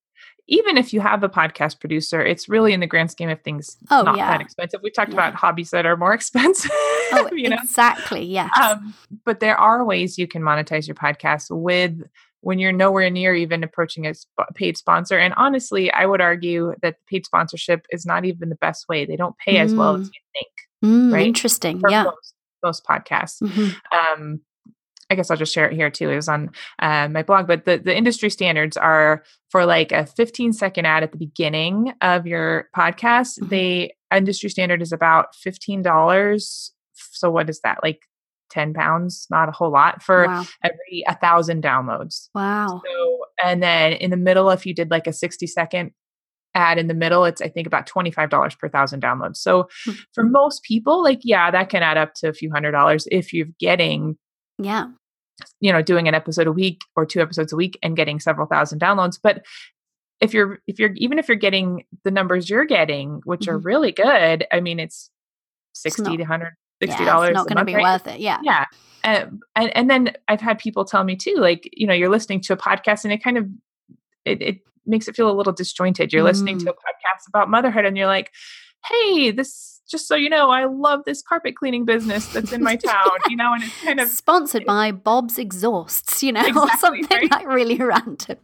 [0.47, 3.77] even if you have a podcast producer, it's really in the grand scheme of things
[3.91, 4.31] oh, not yeah.
[4.31, 4.81] that expensive.
[4.83, 5.17] We talked yeah.
[5.17, 6.71] about hobbies that are more expensive.
[6.75, 7.57] Oh, you know?
[7.63, 8.25] exactly.
[8.25, 8.51] Yes.
[8.61, 12.03] Um, but there are ways you can monetize your podcast with
[12.41, 15.19] when you're nowhere near even approaching a sp- paid sponsor.
[15.19, 19.07] And honestly, I would argue that paid sponsorship is not even the best way.
[19.07, 19.61] They don't pay mm.
[19.61, 20.13] as well as mm.
[20.13, 20.53] you think.
[20.85, 21.27] Mm, right?
[21.27, 21.81] Interesting.
[21.81, 22.05] For yeah.
[22.05, 23.43] Most, most podcasts.
[23.43, 24.23] Mm-hmm.
[24.23, 24.41] Um,
[25.11, 26.11] I guess I'll just share it here too.
[26.11, 30.07] It was on uh, my blog, but the, the industry standards are for like a
[30.07, 33.39] 15 second ad at the beginning of your podcast.
[33.39, 33.49] Mm-hmm.
[33.49, 36.71] The industry standard is about $15.
[37.13, 37.79] So what is that?
[37.83, 38.03] Like
[38.51, 40.45] 10 pounds, not a whole lot for wow.
[40.63, 42.29] every a thousand downloads.
[42.35, 42.83] Wow.
[42.85, 45.91] So, and then in the middle, if you did like a 60 second
[46.55, 49.37] ad in the middle, it's I think about $25 per thousand downloads.
[49.39, 49.93] So mm-hmm.
[50.13, 53.33] for most people, like, yeah, that can add up to a few hundred dollars if
[53.33, 54.17] you're getting
[54.59, 54.87] yeah
[55.61, 58.47] you know doing an episode a week or two episodes a week and getting several
[58.47, 59.45] thousand downloads but
[60.21, 63.51] if you're if you're even if you're getting the numbers you're getting which mm-hmm.
[63.51, 65.11] are really good i mean it's
[65.75, 67.83] 60 it's not, to 160 dollars yeah, not going to be right?
[67.83, 68.65] worth it yeah yeah
[69.03, 72.41] and, and and then i've had people tell me too like you know you're listening
[72.41, 73.47] to a podcast and it kind of
[74.25, 76.27] it, it makes it feel a little disjointed you're mm.
[76.27, 76.69] listening to mm.
[76.69, 78.31] a podcast about motherhood and you're like
[78.87, 82.77] hey this just so you know, I love this carpet cleaning business that's in my
[82.85, 86.79] town, you know, and it's kind of sponsored by Bob's Exhausts, you know, exactly, or
[86.79, 87.31] something right?
[87.31, 88.39] like really random.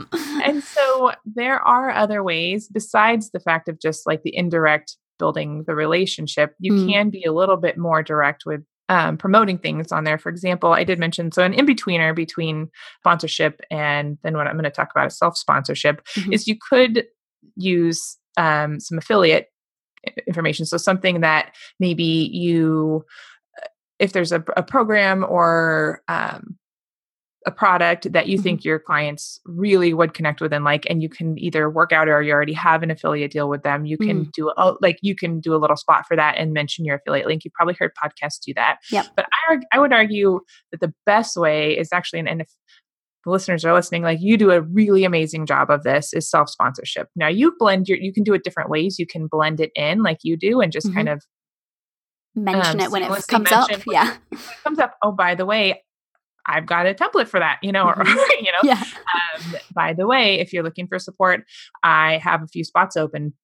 [0.44, 5.64] and so there are other ways besides the fact of just like the indirect building
[5.66, 6.54] the relationship.
[6.58, 6.90] You mm.
[6.90, 10.18] can be a little bit more direct with um, promoting things on there.
[10.18, 14.54] For example, I did mention so an in betweener between sponsorship and then what I'm
[14.54, 16.32] going to talk about is self sponsorship mm-hmm.
[16.32, 17.04] is you could
[17.54, 19.46] use um, some affiliate
[20.26, 20.66] information.
[20.66, 23.04] So something that maybe you,
[23.62, 23.66] uh,
[23.98, 26.58] if there's a, a program or um,
[27.46, 28.42] a product that you mm-hmm.
[28.42, 32.06] think your clients really would connect with and like and you can either work out
[32.06, 34.32] or you already have an affiliate deal with them you can mm.
[34.32, 37.26] do a, like you can do a little spot for that and mention your affiliate
[37.26, 39.06] link you've probably heard podcasts do that yep.
[39.16, 42.50] but I, I would argue that the best way is actually an if
[43.24, 46.48] the listeners are listening like you do a really amazing job of this is self
[46.48, 49.70] sponsorship now you blend your you can do it different ways you can blend it
[49.74, 50.96] in like you do and just mm-hmm.
[50.96, 51.22] kind of
[52.34, 54.16] mention um, it when it comes up yeah
[54.64, 55.82] comes up oh by the way
[56.46, 58.44] I've got a template for that, you know, or, mm-hmm.
[58.44, 58.82] you know, yeah.
[58.82, 61.44] Um, by the way, if you're looking for support,
[61.82, 63.34] I have a few spots open.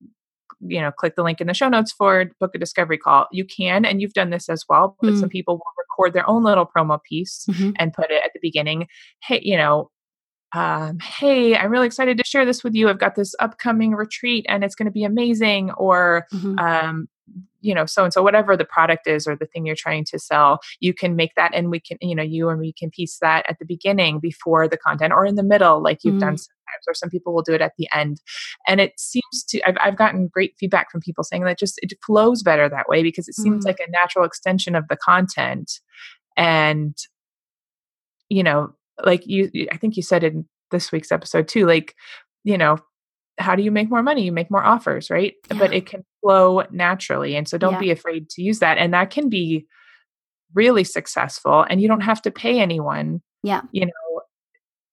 [0.60, 3.26] You know, click the link in the show notes for book a discovery call.
[3.32, 6.28] You can, and you've done this as well, but mm some people will record their
[6.28, 7.70] own little promo piece mm-hmm.
[7.78, 8.86] and put it at the beginning.
[9.22, 9.90] Hey, you know,
[10.52, 12.88] um, hey, I'm really excited to share this with you.
[12.88, 15.70] I've got this upcoming retreat and it's going to be amazing.
[15.72, 16.58] Or, mm-hmm.
[16.58, 17.08] um,
[17.66, 20.18] you know so and so whatever the product is or the thing you're trying to
[20.18, 23.18] sell you can make that and we can you know you and we can piece
[23.18, 26.20] that at the beginning before the content or in the middle like you've mm.
[26.20, 28.20] done sometimes or some people will do it at the end
[28.68, 31.92] and it seems to I've, I've gotten great feedback from people saying that just it
[32.04, 33.68] flows better that way because it seems mm.
[33.68, 35.80] like a natural extension of the content
[36.36, 36.96] and
[38.28, 38.74] you know
[39.04, 41.94] like you i think you said in this week's episode too like
[42.44, 42.78] you know
[43.38, 44.24] how do you make more money?
[44.24, 45.34] You make more offers, right?
[45.50, 45.58] Yeah.
[45.58, 47.36] But it can flow naturally.
[47.36, 47.80] And so don't yeah.
[47.80, 48.78] be afraid to use that.
[48.78, 49.64] And that can be
[50.54, 51.64] really successful.
[51.70, 53.22] And you don't have to pay anyone.
[53.44, 53.62] Yeah.
[53.70, 54.22] You know,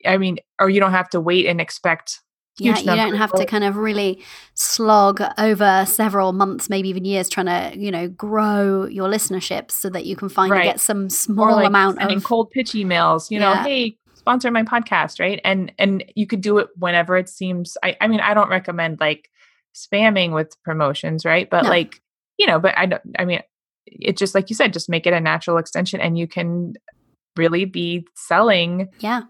[0.05, 2.19] I mean, or you don't have to wait and expect.
[2.59, 4.21] Yeah, you don't have to kind of really
[4.53, 9.89] slog over several months, maybe even years, trying to you know grow your listenership so
[9.89, 10.65] that you can finally right.
[10.65, 13.31] get some small like amount of cold pitch emails.
[13.31, 17.27] You know, hey, sponsor my podcast right and and you could do it whenever it
[17.27, 19.29] seems i, I mean i don't recommend like
[19.73, 21.69] spamming with promotions right but no.
[21.69, 22.01] like
[22.37, 23.41] you know but i don't i mean
[23.85, 26.73] it just like you said just make it a natural extension and you can
[27.35, 29.23] really be selling yeah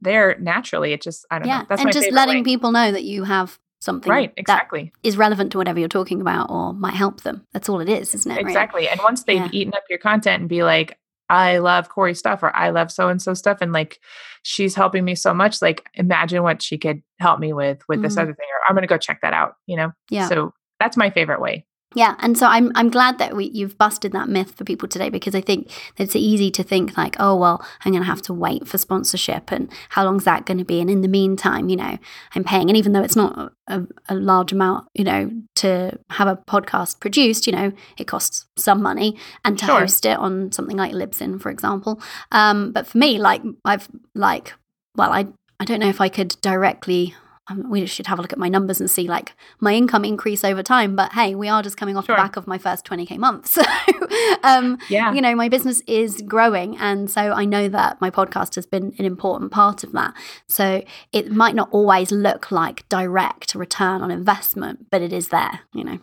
[0.00, 1.58] there naturally it just i don't yeah.
[1.58, 2.42] know that's and just letting way.
[2.42, 6.50] people know that you have something right exactly is relevant to whatever you're talking about
[6.50, 9.48] or might help them that's all it is isn't it exactly and once they've yeah.
[9.52, 10.98] eaten up your content and be like
[11.30, 13.58] I love Cori stuff or I love so and so stuff.
[13.60, 14.00] And like
[14.42, 15.62] she's helping me so much.
[15.62, 18.02] Like imagine what she could help me with with mm.
[18.02, 18.46] this other thing.
[18.52, 19.92] Or I'm gonna go check that out, you know?
[20.10, 20.28] Yeah.
[20.28, 21.64] So that's my favorite way.
[21.96, 25.08] Yeah, and so I'm I'm glad that we you've busted that myth for people today
[25.08, 28.32] because I think it's easy to think like, oh well, I'm going to have to
[28.32, 30.80] wait for sponsorship and how long's that going to be?
[30.80, 31.98] And in the meantime, you know,
[32.36, 36.28] I'm paying, and even though it's not a, a, large amount, you know, to have
[36.28, 39.80] a podcast produced, you know, it costs some money, and to sure.
[39.80, 42.00] host it on something like Libsyn, for example.
[42.30, 44.54] Um, but for me, like I've like,
[44.94, 45.26] well, I
[45.58, 47.16] I don't know if I could directly
[47.50, 50.44] um, we should have a look at my numbers and see like my income increase
[50.44, 50.94] over time.
[50.94, 52.16] But hey, we are just coming off sure.
[52.16, 53.58] the back of my first 20k month.
[54.10, 56.76] So, um, yeah, you know, my business is growing.
[56.78, 60.14] And so I know that my podcast has been an important part of that.
[60.46, 60.82] So
[61.12, 65.84] it might not always look like direct return on investment, but it is there, you
[65.84, 65.98] know.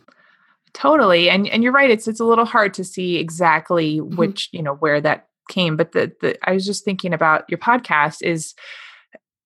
[0.74, 1.30] Totally.
[1.30, 1.90] And and you're right.
[1.90, 4.16] It's it's a little hard to see exactly mm-hmm.
[4.16, 4.58] which, mm-hmm.
[4.58, 5.78] you know, where that came.
[5.78, 8.54] But the the I was just thinking about your podcast is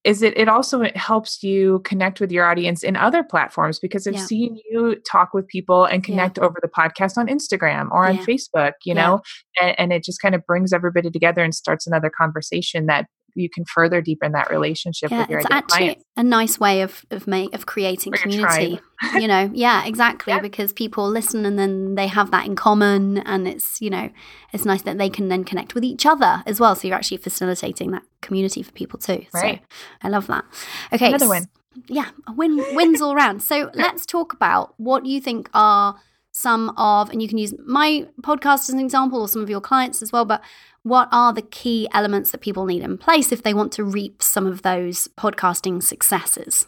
[0.04, 4.16] is it it also helps you connect with your audience in other platforms because I've
[4.16, 4.26] yeah.
[4.26, 6.46] seen you talk with people and connect yeah.
[6.46, 8.24] over the podcast on Instagram or on yeah.
[8.24, 9.22] Facebook, you know,
[9.62, 13.50] and, and, it just kind of brings everybody together and starts another conversation that you
[13.50, 16.06] can further deepen that relationship yeah, with your it's actually clients.
[16.18, 18.80] a nice way of of make, of creating community
[19.16, 20.40] you know yeah exactly yeah.
[20.40, 24.10] because people listen and then they have that in common and it's you know
[24.54, 27.18] it's nice that they can then connect with each other as well so you're actually
[27.18, 29.62] facilitating that community for people too right.
[29.62, 30.46] so i love that
[30.94, 31.48] okay another win
[31.88, 36.00] yeah win wins all around so let's talk about what you think are
[36.32, 39.62] some of and you can use my podcast as an example or some of your
[39.62, 40.42] clients as well but
[40.84, 44.22] what are the key elements that people need in place if they want to reap
[44.22, 46.66] some of those podcasting successes?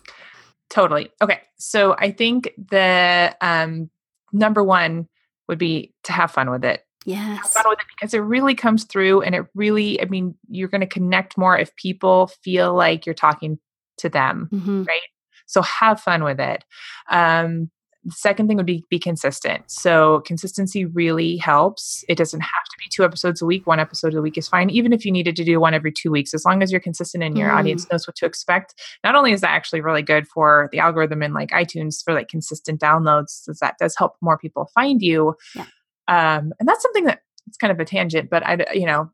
[0.70, 1.10] Totally.
[1.22, 1.42] Okay.
[1.58, 3.90] So I think the um,
[4.32, 5.08] number one
[5.48, 6.86] would be to have fun with it.
[7.06, 7.38] Yes.
[7.38, 10.70] Have fun with it because it really comes through and it really, I mean, you're
[10.70, 13.60] going to connect more if people feel like you're talking
[13.98, 14.84] to them, mm-hmm.
[14.84, 15.02] right?
[15.48, 16.64] So have fun with it.
[17.10, 17.70] Um,
[18.06, 19.64] the second thing would be be consistent.
[19.70, 22.04] So consistency really helps.
[22.10, 23.66] It doesn't have to be two episodes a week.
[23.66, 24.70] One episode a week is fine.
[24.70, 27.24] Even if you needed to do one every two weeks, as long as you're consistent
[27.24, 27.56] and your mm.
[27.56, 28.76] audience knows what to expect.
[29.04, 32.28] Not only is that actually really good for the algorithm in like iTunes for like
[32.28, 35.36] consistent downloads, because that does help more people find you.
[35.56, 35.66] Yeah.
[36.08, 39.12] Um, and that's something that it's kind of a tangent, but I, you know,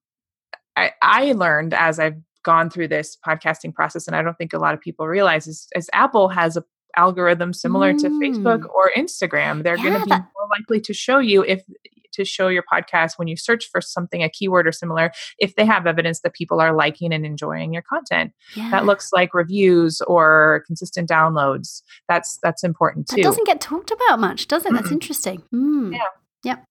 [0.75, 4.59] I, I learned as I've gone through this podcasting process, and I don't think a
[4.59, 6.63] lot of people realize is, is Apple has a
[6.95, 7.99] algorithm similar mm.
[7.99, 8.69] to Facebook mm.
[8.73, 9.63] or Instagram.
[9.63, 11.63] They're yeah, going to be that- more likely to show you if
[12.11, 15.65] to show your podcast when you search for something, a keyword or similar, if they
[15.65, 18.33] have evidence that people are liking and enjoying your content.
[18.55, 18.69] Yeah.
[18.71, 21.81] That looks like reviews or consistent downloads.
[22.07, 23.21] That's that's important too.
[23.21, 24.73] It doesn't get talked about much, does it?
[24.73, 25.43] That's interesting.
[25.53, 25.93] Mm.
[25.93, 25.99] Yeah.
[26.43, 26.65] Yep.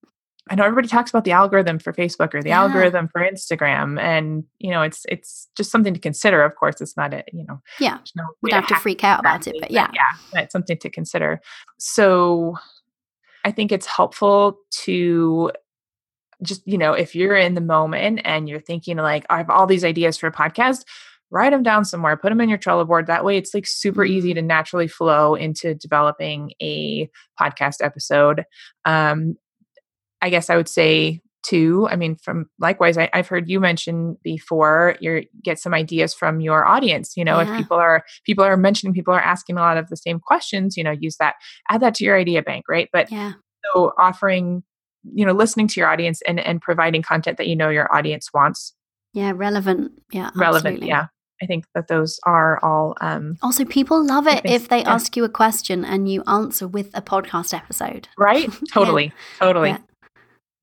[0.50, 2.60] I know everybody talks about the algorithm for Facebook or the yeah.
[2.60, 6.42] algorithm for Instagram, and you know, it's it's just something to consider.
[6.42, 9.20] Of course, it's not a you know, yeah, no we don't have to freak out
[9.20, 11.40] about it, but yeah, yeah, it's something to consider.
[11.78, 12.56] So,
[13.44, 15.52] I think it's helpful to
[16.42, 19.66] just you know, if you're in the moment and you're thinking like, I have all
[19.66, 20.84] these ideas for a podcast,
[21.30, 23.06] write them down somewhere, put them in your Trello board.
[23.06, 24.36] That way, it's like super easy mm-hmm.
[24.36, 28.44] to naturally flow into developing a podcast episode.
[28.84, 29.36] Um,
[30.20, 31.88] I guess I would say too.
[31.90, 34.96] I mean, from likewise, I, have heard you mention before.
[35.00, 37.16] You get some ideas from your audience.
[37.16, 37.52] You know, yeah.
[37.52, 40.76] if people are people are mentioning, people are asking a lot of the same questions.
[40.76, 41.36] You know, use that,
[41.70, 42.88] add that to your idea bank, right?
[42.92, 43.32] But yeah.
[43.72, 44.62] so offering,
[45.04, 48.28] you know, listening to your audience and and providing content that you know your audience
[48.34, 48.74] wants.
[49.14, 49.92] Yeah, relevant.
[50.12, 50.74] Yeah, relevant.
[50.74, 50.88] Absolutely.
[50.88, 51.06] Yeah.
[51.40, 52.96] I think that those are all.
[53.00, 54.92] Um, also, people love it if they yeah.
[54.92, 58.08] ask you a question and you answer with a podcast episode.
[58.18, 58.50] Right?
[58.72, 59.04] Totally.
[59.04, 59.10] yeah.
[59.38, 59.68] Totally.
[59.70, 59.78] Yeah.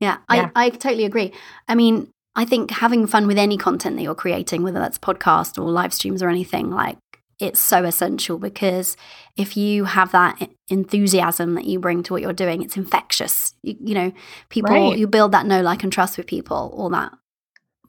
[0.06, 0.52] Yeah, yeah.
[0.56, 1.34] I, I totally agree.
[1.68, 5.58] I mean, I think having fun with any content that you're creating, whether that's podcast
[5.58, 6.98] or live streams or anything, like
[7.40, 8.96] it's so essential because
[9.36, 13.54] if you have that enthusiasm that you bring to what you're doing, it's infectious.
[13.64, 14.14] You, you know,
[14.50, 14.98] people, right.
[14.98, 17.14] you build that know, like, and trust with people, all that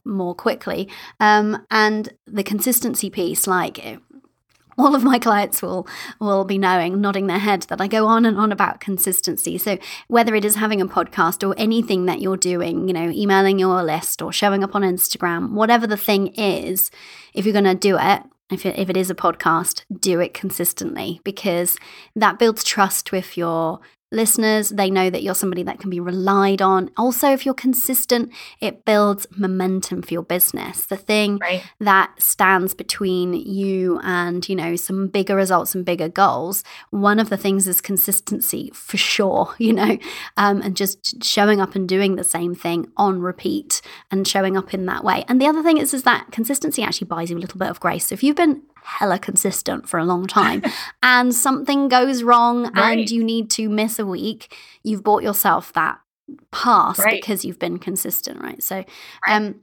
[0.04, 0.88] more quickly.
[1.20, 4.00] Um, and the consistency piece, like,
[4.78, 5.86] all of my clients will
[6.20, 9.58] will be knowing nodding their head that I go on and on about consistency.
[9.58, 13.58] So whether it is having a podcast or anything that you're doing, you know, emailing
[13.58, 16.90] your list or showing up on Instagram, whatever the thing is,
[17.34, 20.32] if you're going to do it, if it, if it is a podcast, do it
[20.32, 21.76] consistently because
[22.14, 23.80] that builds trust with your
[24.12, 24.70] listeners.
[24.70, 26.90] They know that you're somebody that can be relied on.
[26.96, 30.86] Also, if you're consistent, it builds momentum for your business.
[30.86, 31.64] The thing right.
[31.80, 37.28] that stands between you and, you know, some bigger results and bigger goals, one of
[37.28, 39.98] the things is consistency for sure, you know,
[40.36, 44.72] um, and just showing up and doing the same thing on repeat and showing up
[44.72, 45.24] in that way.
[45.28, 47.80] And the other thing is, is that consistency actually buys you a little bit of
[47.80, 48.06] grace.
[48.06, 50.62] So if you've been hella consistent for a long time
[51.02, 52.98] and something goes wrong right.
[52.98, 55.98] and you need to miss a week, you've bought yourself that
[56.52, 57.20] pass right.
[57.20, 58.62] because you've been consistent, right?
[58.62, 58.84] So,
[59.28, 59.60] um,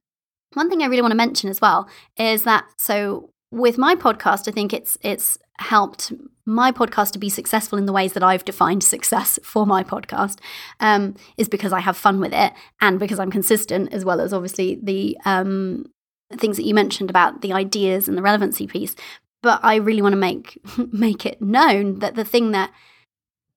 [0.53, 4.47] one thing I really want to mention as well is that so with my podcast,
[4.47, 6.11] I think it's it's helped
[6.45, 10.39] my podcast to be successful in the ways that I've defined success for my podcast
[10.79, 12.51] um, is because I have fun with it
[12.81, 15.85] and because I'm consistent, as well as obviously the um,
[16.31, 18.95] things that you mentioned about the ideas and the relevancy piece
[19.41, 20.57] but i really want to make
[20.91, 22.71] make it known that the thing that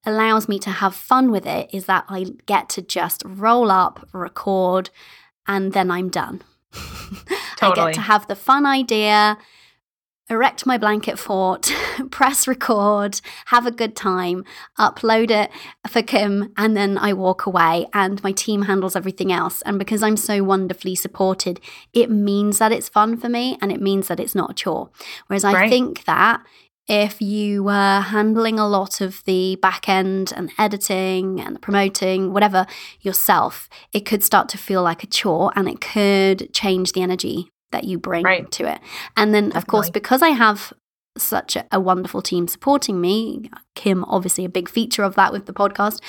[0.05, 4.07] allows me to have fun with it is that i get to just roll up
[4.13, 4.89] record
[5.47, 6.41] and then i'm done
[7.55, 7.81] totally.
[7.81, 9.37] i get to have the fun idea
[10.29, 11.71] erect my blanket fort,
[12.11, 14.43] press record, have a good time,
[14.77, 15.51] upload it
[15.89, 19.61] for Kim, and then I walk away and my team handles everything else.
[19.63, 21.59] And because I'm so wonderfully supported,
[21.93, 24.89] it means that it's fun for me and it means that it's not a chore.
[25.27, 25.55] Whereas right.
[25.55, 26.41] I think that
[26.89, 32.65] if you were handling a lot of the back end and editing and promoting, whatever
[33.01, 37.51] yourself, it could start to feel like a chore and it could change the energy
[37.71, 38.49] that you bring right.
[38.51, 38.79] to it.
[39.15, 39.57] And then, Definitely.
[39.57, 40.73] of course, because I have
[41.17, 45.45] such a, a, wonderful team supporting me, Kim, obviously, a big feature of that with
[45.45, 46.01] the podcast,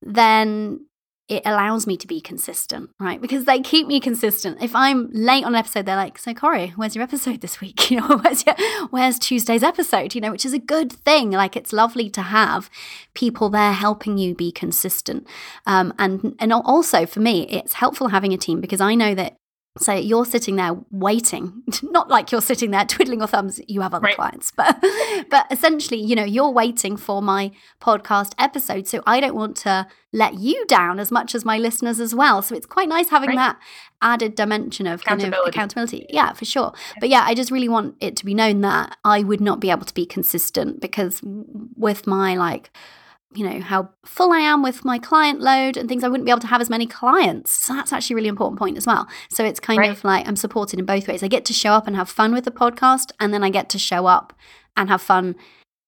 [0.00, 0.86] then
[1.28, 3.20] it allows me to be consistent, right?
[3.20, 4.62] Because they keep me consistent.
[4.62, 7.90] If I'm late on an episode, they're like, "So, Cori, where's your episode this week?
[7.90, 8.54] You know, where's your,
[8.90, 10.14] where's Tuesday's episode?
[10.14, 11.30] You know, which is a good thing.
[11.30, 12.70] Like, it's lovely to have
[13.14, 15.26] people there helping you be consistent.
[15.66, 19.36] Um, and and also for me, it's helpful having a team because I know that
[19.78, 23.94] so you're sitting there waiting, not like you're sitting there twiddling your thumbs, you have
[23.94, 24.16] other right.
[24.16, 24.78] clients, but
[25.30, 28.86] but essentially, you know, you're waiting for my podcast episode.
[28.86, 32.42] So I don't want to let you down as much as my listeners as well.
[32.42, 33.36] So it's quite nice having right.
[33.36, 33.58] that
[34.02, 36.06] added dimension of kind of accountability.
[36.10, 36.72] Yeah, for sure.
[37.00, 39.70] But yeah, I just really want it to be known that I would not be
[39.70, 42.70] able to be consistent because with my like
[43.36, 46.30] you know how full I am with my client load and things I wouldn't be
[46.30, 49.06] able to have as many clients so that's actually a really important point as well
[49.28, 49.90] so it's kind right.
[49.90, 52.32] of like I'm supported in both ways I get to show up and have fun
[52.32, 54.32] with the podcast and then I get to show up
[54.76, 55.36] and have fun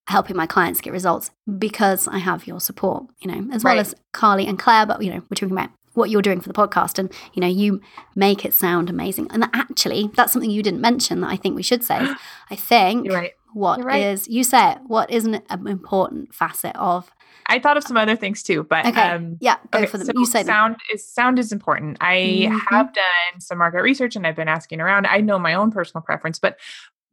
[0.09, 3.73] helping my clients get results because I have your support you know as right.
[3.73, 6.49] well as Carly and Claire but you know we're talking about what you're doing for
[6.49, 7.81] the podcast and you know you
[8.15, 11.57] make it sound amazing and that actually that's something you didn't mention that i think
[11.57, 11.99] we should say
[12.51, 13.33] i think right.
[13.53, 14.03] what right.
[14.03, 17.11] is you say it what is an important facet of
[17.47, 19.01] I thought of some other things too, but okay.
[19.01, 20.07] Um, yeah, go okay, for them.
[20.07, 20.81] So you say sound them.
[20.95, 21.97] is sound is important.
[22.01, 22.57] I mm-hmm.
[22.75, 25.07] have done some market research and I've been asking around.
[25.07, 26.59] I know my own personal preference, but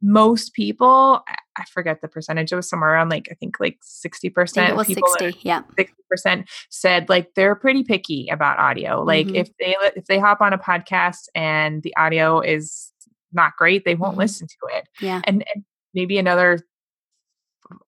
[0.02, 1.24] most people
[1.56, 4.86] i forget the percentage it was somewhere around like i think like 60% it was
[4.86, 5.62] 60 yeah
[6.12, 9.36] 60% said like they're pretty picky about audio like mm-hmm.
[9.36, 12.92] if they if they hop on a podcast and the audio is
[13.32, 14.20] not great they won't mm-hmm.
[14.20, 15.64] listen to it yeah and, and
[15.94, 16.58] maybe another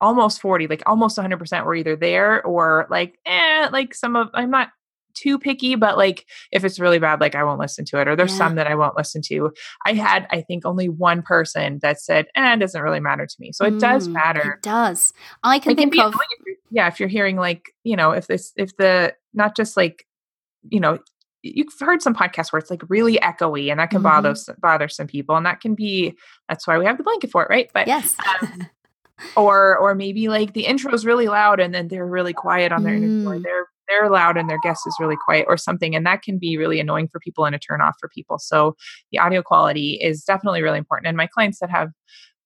[0.01, 4.51] almost 40 like almost 100% were either there or like eh like some of i'm
[4.51, 4.71] not
[5.19, 8.09] too picky, but like if it's really bad, like I won't listen to it.
[8.09, 8.39] Or there's yeah.
[8.39, 9.53] some that I won't listen to.
[9.87, 13.37] I had, I think, only one person that said, eh, it doesn't really matter to
[13.39, 13.53] me.
[13.53, 14.53] So it mm, does matter.
[14.53, 15.13] It does.
[15.43, 18.27] I can it think can of if yeah, if you're hearing like, you know, if
[18.27, 20.07] this if the not just like,
[20.69, 20.99] you know,
[21.43, 24.23] you've heard some podcasts where it's like really echoey and that can mm-hmm.
[24.23, 26.17] bother bother some people and that can be
[26.49, 28.67] that's why we have the blanket for it right but yes um,
[29.37, 32.83] or or maybe like the intro is really loud and then they're really quiet on
[32.83, 32.99] their mm.
[32.99, 36.23] interview or they're they're loud and their guest is really quiet or something and that
[36.23, 38.77] can be really annoying for people and a turn off for people so
[39.13, 41.91] the audio quality is definitely really important and my clients that have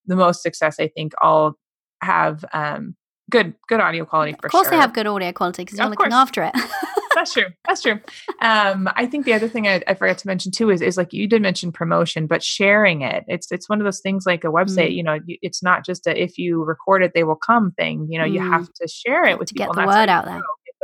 [0.07, 1.55] the most success i think all
[2.03, 2.95] have um,
[3.31, 4.71] good good audio quality for of course sure.
[4.71, 6.55] they have good audio quality because you're looking after it
[7.15, 8.01] that's true that's true
[8.41, 11.13] um, i think the other thing I, I, forgot to mention too is, is like
[11.13, 14.49] you did mention promotion but sharing it it's it's one of those things like a
[14.49, 14.97] website mm.
[14.97, 18.19] you know it's not just a if you record it they will come thing you
[18.19, 18.33] know mm.
[18.35, 20.43] you have to share it with to people get the word out there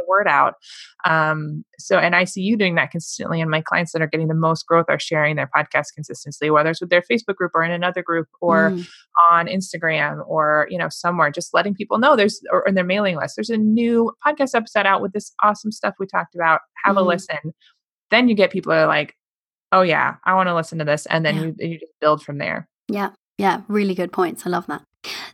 [0.09, 0.55] word out.
[1.05, 3.41] Um, so, and I see you doing that consistently.
[3.41, 6.71] And my clients that are getting the most growth are sharing their podcast consistently, whether
[6.71, 8.89] it's with their Facebook group or in another group or mm.
[9.31, 13.17] on Instagram or, you know, somewhere, just letting people know there's, or in their mailing
[13.17, 16.61] list, there's a new podcast episode out with this awesome stuff we talked about.
[16.85, 17.01] Have mm.
[17.01, 17.55] a listen.
[18.11, 19.15] Then you get people that are like,
[19.71, 21.05] oh, yeah, I want to listen to this.
[21.07, 21.43] And then yeah.
[21.43, 22.67] you, you just build from there.
[22.89, 23.11] Yeah.
[23.37, 23.61] Yeah.
[23.69, 24.47] Really good points.
[24.47, 24.83] I love that.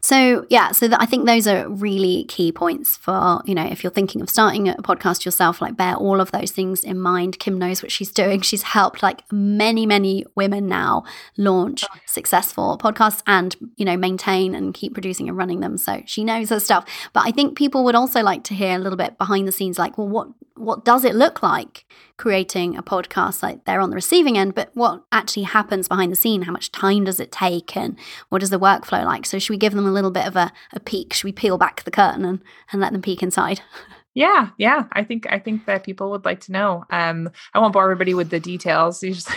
[0.04, 3.82] So, yeah, so th- I think those are really key points for, you know, if
[3.82, 7.38] you're thinking of starting a podcast yourself, like bear all of those things in mind.
[7.38, 8.42] Kim knows what she's doing.
[8.42, 11.04] She's helped like many, many women now
[11.38, 11.98] launch oh.
[12.04, 15.78] successful podcasts and, you know, maintain and keep producing and running them.
[15.78, 16.84] So she knows her stuff.
[17.14, 19.78] But I think people would also like to hear a little bit behind the scenes,
[19.78, 21.84] like, well, what what does it look like
[22.16, 26.16] creating a podcast like they're on the receiving end but what actually happens behind the
[26.16, 27.98] scene how much time does it take and
[28.28, 30.52] what is the workflow like so should we give them a little bit of a,
[30.72, 31.12] a peek.
[31.12, 32.42] Should we peel back the curtain and,
[32.72, 33.60] and let them peek inside?
[34.16, 34.84] Yeah yeah.
[34.92, 36.84] I think i think that people would like to know.
[36.90, 39.02] Um i won't bore everybody with the details.
[39.02, 39.28] You just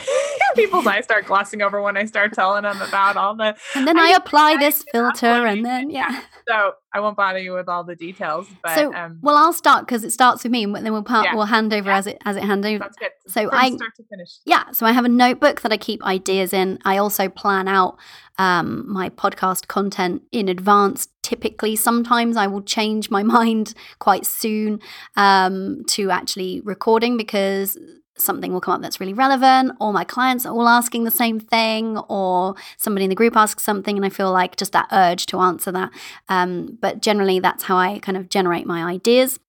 [0.55, 3.55] people's eyes start glossing over when I start telling them about all the.
[3.75, 6.21] And then I, I apply this filter, and then yeah.
[6.47, 8.47] So I won't bother you with all the details.
[8.63, 11.25] But so, um, well, I'll start because it starts with me, and then we'll part,
[11.25, 11.35] yeah.
[11.35, 11.97] we'll hand over yeah.
[11.97, 12.79] as it as it hand over.
[12.79, 13.09] That's good.
[13.27, 14.37] So From I start to finish.
[14.45, 14.71] Yeah.
[14.71, 16.79] So I have a notebook that I keep ideas in.
[16.85, 17.97] I also plan out
[18.37, 21.09] um, my podcast content in advance.
[21.21, 24.79] Typically, sometimes I will change my mind quite soon
[25.17, 27.77] um, to actually recording because
[28.17, 31.39] something will come up that's really relevant, or my clients are all asking the same
[31.39, 35.25] thing, or somebody in the group asks something, and I feel like just that urge
[35.27, 35.91] to answer that.
[36.29, 39.39] Um, but generally, that's how I kind of generate my ideas.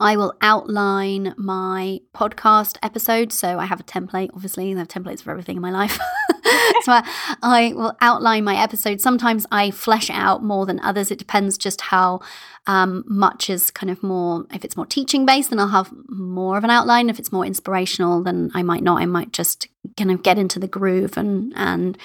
[0.00, 3.32] I will outline my podcast episode.
[3.32, 5.98] So I have a template, obviously, I have templates for everything in my life.
[6.82, 7.04] so I,
[7.42, 9.02] I, will outline my episodes.
[9.02, 11.10] Sometimes I flesh out more than others.
[11.10, 12.20] It depends just how
[12.66, 16.56] um, much is kind of more, if it's more teaching based, then I'll have more
[16.58, 17.10] of an outline.
[17.10, 19.00] If it's more inspirational, then I might not.
[19.00, 21.96] I might just kind of get into the groove and and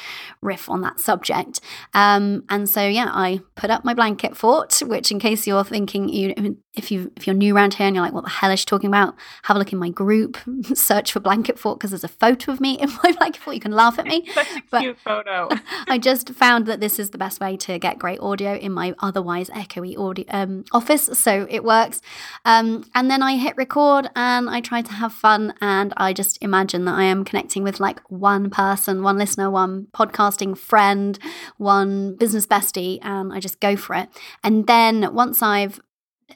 [0.42, 1.60] riff on that subject.
[1.94, 6.10] Um, and so yeah, I put up my blanket fort, which in case you're thinking
[6.10, 8.60] you if you if you're new around here and you're like, what the hell is
[8.60, 9.16] she talking about?
[9.44, 10.38] Have a look in my group,
[10.74, 13.56] search for blanket fort because there's a photo of me in my blanket fort.
[13.56, 14.26] You can laugh at me.
[14.34, 15.50] Such a but cute photo.
[15.88, 18.94] I just found that this is the best way to get great audio in my
[19.00, 22.02] otherwise echoey audio um, office, so it works.
[22.46, 26.38] Um, and then I hit record and I try to have fun and I just
[26.42, 31.20] imagine that I am connecting with like one person, one listener, one podcasting friend,
[31.58, 34.08] one business bestie, and I just go for it.
[34.42, 35.82] And then once I've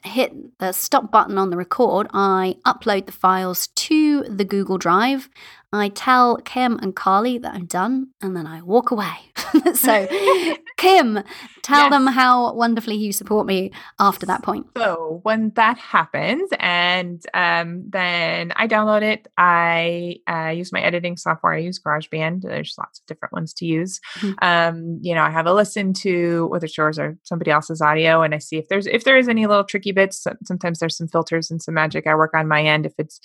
[0.04, 5.30] hit the stop button on the record, I upload the files to the Google Drive.
[5.72, 9.32] I tell Kim and Carly that I'm done, and then I walk away.
[9.74, 10.08] so
[10.80, 11.22] Kim,
[11.62, 11.90] tell yes.
[11.90, 14.66] them how wonderfully you support me after that point.
[14.78, 21.18] So when that happens, and um, then I download it, I uh, use my editing
[21.18, 21.52] software.
[21.52, 22.40] I use GarageBand.
[22.40, 24.00] There's lots of different ones to use.
[24.20, 24.32] Mm-hmm.
[24.40, 28.22] Um, you know, I have a listen to whether it's yours or somebody else's audio,
[28.22, 30.26] and I see if there's if there is any little tricky bits.
[30.44, 32.86] Sometimes there's some filters and some magic I work on my end.
[32.86, 33.20] If it's,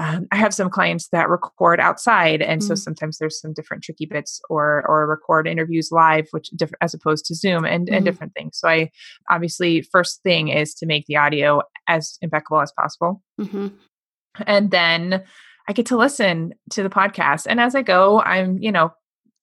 [0.00, 2.66] um, I have some clients that record outside, and mm-hmm.
[2.66, 6.95] so sometimes there's some different tricky bits, or or record interviews live, which different as
[6.96, 7.94] opposed to Zoom and, mm-hmm.
[7.94, 8.58] and different things.
[8.58, 8.90] So I
[9.30, 13.22] obviously first thing is to make the audio as impeccable as possible.
[13.40, 13.68] Mm-hmm.
[14.46, 15.24] And then
[15.68, 17.46] I get to listen to the podcast.
[17.48, 18.92] And as I go, I'm, you know,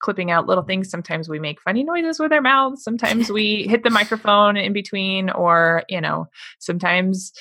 [0.04, 0.90] clipping out little things.
[0.90, 2.84] Sometimes we make funny noises with our mouths.
[2.84, 6.28] Sometimes we hit the microphone in between, or, you know,
[6.60, 7.32] sometimes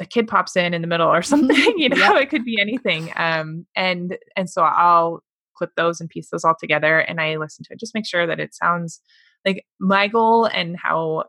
[0.00, 2.22] a kid pops in in the middle or something, you know, yep.
[2.22, 3.12] it could be anything.
[3.16, 5.20] Um, and, and so I'll
[5.56, 7.80] clip those and piece those all together and I listen to it.
[7.80, 9.00] Just make sure that it sounds
[9.46, 11.24] like my goal and how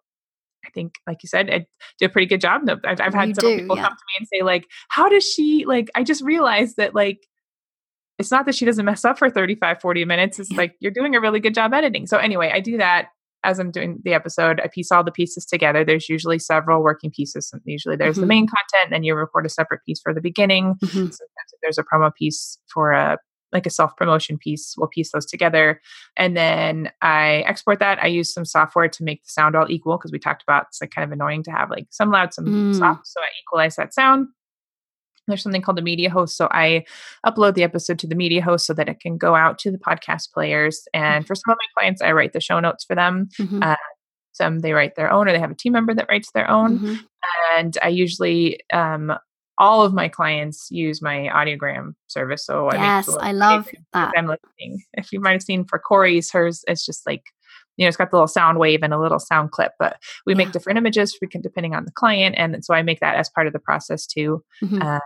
[0.66, 1.66] I think, like you said, I
[2.00, 2.62] do a pretty good job.
[2.86, 3.84] I've, I've had some people yeah.
[3.84, 7.20] come to me and say, like, how does she, like, I just realized that, like,
[8.20, 10.40] it's not that she doesn't mess up for 35, 40 minutes.
[10.40, 10.58] It's yeah.
[10.58, 12.08] like, you're doing a really good job editing.
[12.08, 13.10] So, anyway, I do that
[13.44, 14.60] as I'm doing the episode.
[14.62, 15.86] I piece all the pieces together.
[15.86, 17.54] There's usually several working pieces.
[17.64, 18.22] Usually there's mm-hmm.
[18.22, 20.76] the main content, and then you record a separate piece for the beginning.
[20.84, 20.98] Mm-hmm.
[20.98, 23.18] Sometimes there's a promo piece for a
[23.54, 24.76] like a self promotion piece.
[24.78, 25.82] We'll piece those together.
[26.18, 28.02] And then I export that.
[28.02, 30.82] I use some software to make the sound all equal because we talked about it's
[30.82, 32.78] like kind of annoying to have like some loud, some mm.
[32.78, 33.08] soft.
[33.08, 34.28] So I equalize that sound.
[35.28, 36.38] There's something called the media host.
[36.38, 36.86] So I
[37.26, 39.78] upload the episode to the media host so that it can go out to the
[39.78, 40.84] podcast players.
[40.94, 43.28] And for some of my clients, I write the show notes for them.
[43.38, 43.62] Mm-hmm.
[43.62, 43.76] Uh,
[44.32, 46.80] some they write their own or they have a team member that writes their own.
[46.80, 46.96] Mm-hmm.
[47.58, 49.14] And I usually um,
[49.58, 52.46] all of my clients use my audiogram service.
[52.46, 54.14] So yes, I, I love that.
[54.16, 54.84] I'm listening.
[54.94, 57.24] If you might have seen for Cori's, hers, it's just like
[57.78, 60.34] you know, it's got the little sound wave and a little sound clip, but we
[60.34, 60.38] yeah.
[60.38, 62.36] make different images we can, depending on the client.
[62.38, 64.44] And so I make that as part of the process too.
[64.64, 64.82] Mm-hmm.
[64.82, 65.00] Uh,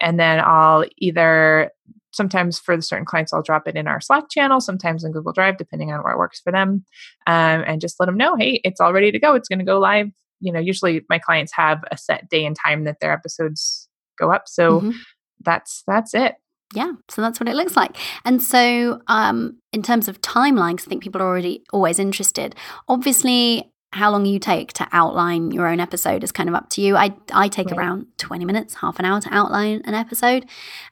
[0.00, 1.70] and then I'll either
[2.12, 5.32] sometimes for the certain clients, I'll drop it in our Slack channel, sometimes in Google
[5.32, 6.84] Drive, depending on what works for them.
[7.26, 9.34] Um, and just let them know, hey, it's all ready to go.
[9.34, 10.08] It's going to go live.
[10.40, 13.83] You know, usually my clients have a set day and time that their episodes
[14.18, 14.44] go up.
[14.46, 14.90] So mm-hmm.
[15.40, 16.36] that's that's it.
[16.74, 17.96] Yeah, so that's what it looks like.
[18.24, 22.56] And so, um, in terms of timelines, I think people are already always interested.
[22.88, 26.80] Obviously, how long you take to outline your own episode is kind of up to
[26.80, 26.96] you.
[26.96, 27.78] I I take right.
[27.78, 30.46] around 20 minutes, half an hour to outline an episode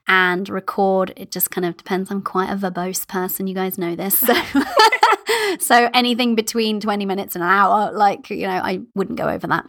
[0.07, 1.11] and record.
[1.17, 2.09] It just kind of depends.
[2.09, 3.47] I'm quite a verbose person.
[3.47, 4.17] You guys know this.
[4.17, 4.33] So
[5.59, 9.47] so anything between 20 minutes and an hour, like, you know, I wouldn't go over
[9.47, 9.65] that.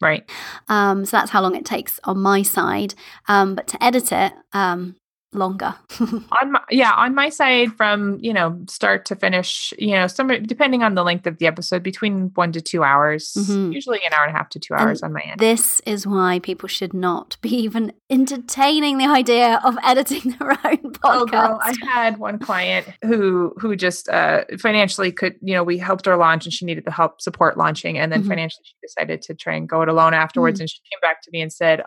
[0.00, 0.28] Right.
[0.68, 2.94] Um, so that's how long it takes on my side.
[3.28, 4.96] Um, but to edit it, um,
[5.32, 5.74] longer.
[6.00, 10.28] on my, yeah, on my side from, you know, start to finish, you know, some
[10.44, 13.72] depending on the length of the episode between 1 to 2 hours, mm-hmm.
[13.72, 15.40] usually an hour and a half to 2 hours and on my end.
[15.40, 20.92] This is why people should not be even entertaining the idea of editing their own
[20.92, 20.98] podcast.
[21.04, 25.78] Oh, girl, I had one client who who just uh financially could, you know, we
[25.78, 28.30] helped her launch and she needed the help support launching and then mm-hmm.
[28.30, 30.62] financially she decided to try and go it alone afterwards mm-hmm.
[30.62, 31.82] and she came back to me and said,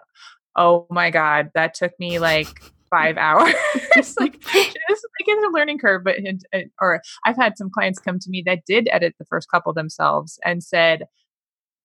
[0.56, 2.48] "Oh my god, that took me like
[2.90, 3.54] five hours.
[3.76, 5.04] like it's like it's
[5.46, 6.04] a learning curve.
[6.04, 9.50] But it or I've had some clients come to me that did edit the first
[9.50, 11.06] couple themselves and said,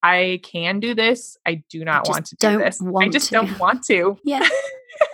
[0.03, 1.37] "I can do this.
[1.47, 2.81] I do not I want to do this.
[2.83, 3.35] I just to.
[3.35, 4.49] don't want to." Yeah.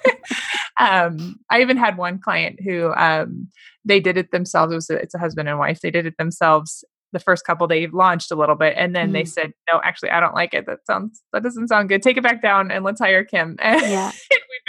[0.81, 3.49] um, I even had one client who um,
[3.85, 4.73] they did it themselves.
[4.73, 5.81] It was a, it's a husband and wife.
[5.81, 9.13] They did it themselves, the first couple they launched a little bit and then mm.
[9.13, 12.17] they said no actually i don't like it that sounds that doesn't sound good take
[12.17, 14.13] it back down and let's hire kim and yeah.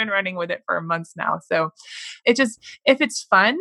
[0.01, 1.69] Been running with it for months now so
[2.25, 3.57] it just if it's fun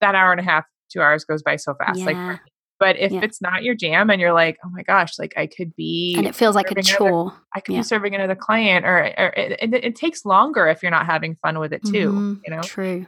[0.00, 2.06] that hour and a half two hours goes by so fast yeah.
[2.06, 2.40] like
[2.80, 3.20] but if yeah.
[3.22, 6.26] it's not your jam and you're like oh my gosh like i could be and
[6.26, 9.58] it feels like a chore another, i could be serving another client or, or it,
[9.60, 12.34] it, it, takes longer if you're not having fun with it too mm-hmm.
[12.44, 13.06] you know true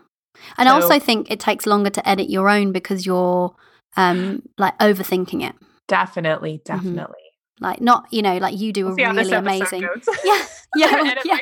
[0.58, 3.54] and so, I also think it takes longer to edit your own because you're
[3.96, 5.54] um, like overthinking it.
[5.88, 6.76] Definitely, mm-hmm.
[6.76, 7.04] definitely.
[7.04, 7.25] Mm-hmm.
[7.60, 9.88] Like not, you know, like you do we'll a really amazing.
[10.24, 10.42] Yeah,
[10.76, 11.38] yeah, yeah.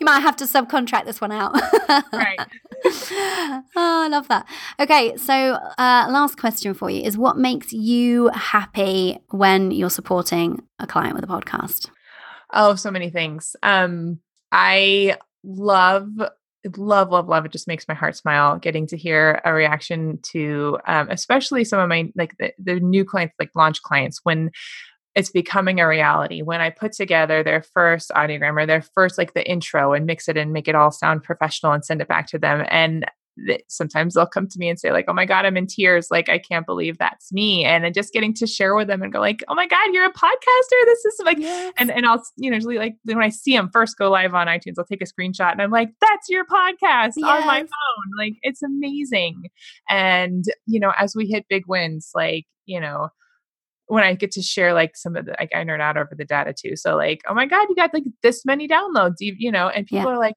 [0.00, 1.52] You might have to subcontract this one out.
[2.12, 2.38] right.
[2.86, 4.46] oh, I love that.
[4.80, 10.62] Okay, so uh, last question for you is: What makes you happy when you're supporting
[10.78, 11.90] a client with a podcast?
[12.52, 13.56] Oh, so many things.
[13.62, 14.20] Um,
[14.52, 16.08] I love
[16.76, 20.78] love love love it just makes my heart smile getting to hear a reaction to
[20.86, 24.50] um, especially some of my like the, the new clients like launch clients when
[25.14, 26.42] it's becoming a reality.
[26.42, 30.28] When i put together their first audiogram or their first like the intro and mix
[30.28, 33.06] it and make it all sound professional and send it back to them and
[33.68, 36.08] sometimes they'll come to me and say like oh my god i'm in tears.
[36.10, 37.64] Like i can't believe that's me.
[37.64, 40.06] And then just getting to share with them and go like oh my god you're
[40.06, 40.84] a podcaster?
[40.84, 41.72] This is like yes.
[41.78, 44.46] and and i'll you know usually like when i see them first go live on
[44.48, 47.24] itunes i'll take a screenshot and i'm like that's your podcast yes.
[47.24, 48.18] on my phone.
[48.18, 49.44] Like it's amazing.
[49.88, 53.08] And you know as we hit big wins like you know
[53.92, 56.24] when I get to share like some of the, like I nerd out over the
[56.24, 56.76] data too.
[56.76, 59.86] So like, oh my God, you got like this many downloads, you, you know, and
[59.86, 60.16] people yeah.
[60.16, 60.34] are like,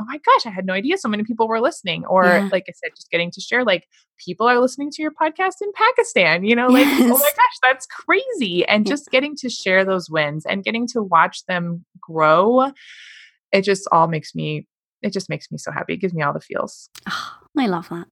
[0.00, 2.04] oh my gosh, I had no idea so many people were listening.
[2.06, 2.48] Or yeah.
[2.50, 3.84] like I said, just getting to share, like
[4.18, 7.02] people are listening to your podcast in Pakistan, you know, like, yes.
[7.02, 8.66] oh my gosh, that's crazy.
[8.66, 12.72] And just getting to share those wins and getting to watch them grow,
[13.52, 14.66] it just all makes me,
[15.02, 15.94] it just makes me so happy.
[15.94, 16.90] It gives me all the feels.
[17.08, 18.08] Oh, I love that.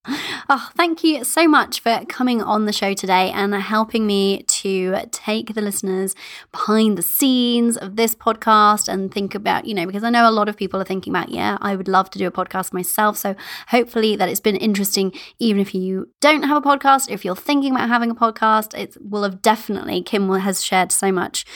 [0.46, 4.94] Oh, thank you so much for coming on the show today and helping me to
[5.10, 6.14] take the listeners
[6.52, 10.30] behind the scenes of this podcast and think about, you know, because I know a
[10.30, 13.16] lot of people are thinking about, yeah, I would love to do a podcast myself.
[13.16, 13.34] So
[13.68, 17.74] hopefully that it's been interesting, even if you don't have a podcast, if you're thinking
[17.74, 21.46] about having a podcast, it will have definitely, Kim has shared so much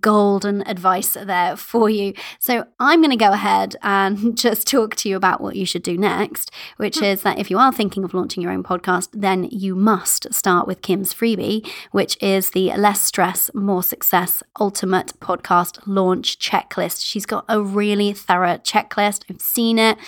[0.00, 2.14] golden advice there for you.
[2.40, 5.84] So I'm going to go ahead and just talk to you about what you should
[5.84, 7.04] do next, which hmm.
[7.04, 10.66] is that if you are thinking of launching your own podcast, then you must start
[10.66, 17.04] with Kim's freebie, which is the Less Stress, More Success Ultimate Podcast Launch Checklist.
[17.04, 19.24] She's got a really thorough checklist.
[19.30, 19.98] I've seen it,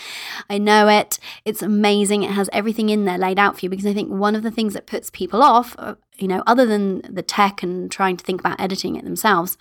[0.48, 1.18] I know it.
[1.44, 2.22] It's amazing.
[2.22, 4.50] It has everything in there laid out for you because I think one of the
[4.50, 8.24] things that puts people off, uh, you know, other than the tech and trying to
[8.24, 9.56] think about editing it themselves,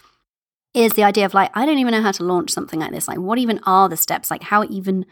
[0.76, 3.08] is the idea of like, I don't even know how to launch something like this.
[3.08, 4.30] Like, what even are the steps?
[4.30, 5.06] Like, how even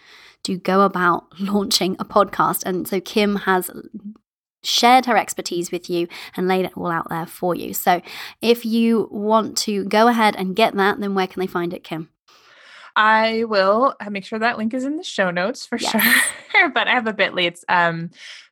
[0.44, 2.64] do go about launching a podcast?
[2.66, 3.72] And so Kim has
[4.64, 7.74] shared her expertise with you and laid it all out there for you.
[7.74, 8.02] So
[8.42, 11.84] if you want to go ahead and get that, then where can they find it,
[11.84, 12.10] Kim?
[12.96, 15.92] I will uh, make sure that link is in the show notes for yes.
[15.92, 16.70] sure.
[16.74, 17.44] but I have a bit.ly.
[17.44, 18.12] It's um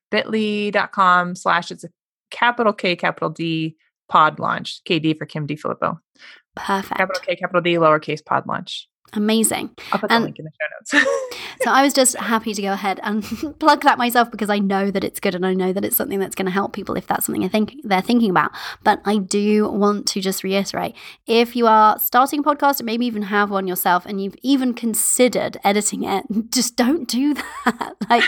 [0.10, 1.90] bit.ly.com slash it's a
[2.32, 3.78] capital K, capital D
[4.10, 4.82] pod launch.
[4.84, 6.00] KD for Kim DiFillippo.
[6.56, 6.98] Perfect.
[6.98, 8.90] Capital K, capital D, lowercase pod launch.
[9.14, 9.72] Amazing.
[9.92, 11.10] I'll put the and link in the show notes.
[11.62, 13.24] so I was just happy to go ahead and
[13.60, 16.20] plug that myself because I know that it's good and I know that it's something
[16.20, 18.52] that's going to help people if that's something I think they're thinking about.
[18.84, 20.96] But I do want to just reiterate
[21.28, 24.74] if you are starting a podcast or maybe even have one yourself and you've even
[24.74, 27.96] considered editing it, just don't do that.
[28.10, 28.24] like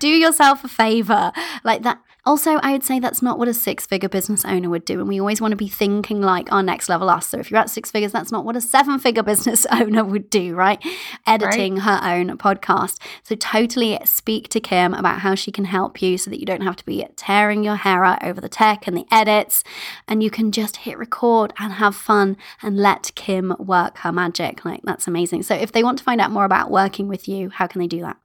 [0.00, 1.32] do yourself a favor.
[1.64, 4.84] Like that also, I would say that's not what a six figure business owner would
[4.84, 5.00] do.
[5.00, 7.26] And we always want to be thinking like our next level us.
[7.26, 10.28] So if you're at six figures, that's not what a seven figure business owner would
[10.28, 10.78] do, right?
[11.26, 11.84] Editing right.
[11.84, 12.98] her own podcast.
[13.22, 16.60] So totally speak to Kim about how she can help you so that you don't
[16.60, 19.64] have to be tearing your hair out over the tech and the edits.
[20.06, 24.66] And you can just hit record and have fun and let Kim work her magic.
[24.66, 25.44] Like, that's amazing.
[25.44, 27.86] So if they want to find out more about working with you, how can they
[27.86, 28.18] do that?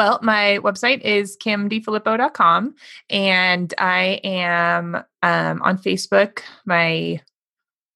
[0.00, 2.74] Well, my website is kimdifillippo.com
[3.10, 6.40] and I am um, on Facebook.
[6.64, 7.20] My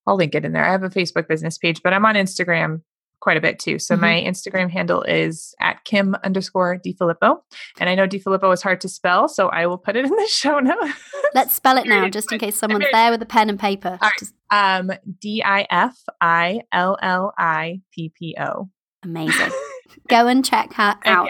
[0.07, 0.67] I'll link it in there.
[0.67, 2.83] I have a Facebook business page, but I'm on Instagram
[3.21, 3.79] quite a bit too.
[3.79, 4.03] So mm-hmm.
[4.03, 7.39] my Instagram handle is at Kim underscore DiFillippo.
[7.81, 10.29] And I know DiFillippo is hard to spell, so I will put it in the
[10.29, 10.93] show notes.
[11.33, 13.99] Let's spell it now, just in case someone's there with a pen and paper.
[14.21, 14.35] Just...
[14.51, 14.93] Um,
[15.23, 18.69] D I F I L L I P P O.
[19.03, 19.53] Amazing.
[20.09, 21.29] Go and check her out.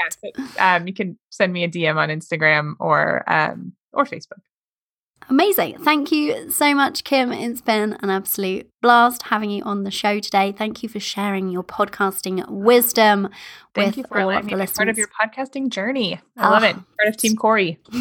[0.58, 4.40] um, you can send me a DM on Instagram or um, or Facebook.
[5.30, 5.78] Amazing.
[5.78, 7.32] Thank you so much, Kim.
[7.32, 10.52] It's been an absolute blast having you on the show today.
[10.52, 13.30] Thank you for sharing your podcasting wisdom
[13.74, 14.76] Thank with all of the listeners.
[14.76, 16.20] Part of your podcasting journey.
[16.36, 16.50] I oh.
[16.50, 16.76] love it.
[16.78, 16.84] Ah.
[16.98, 17.78] Part of Team Cori.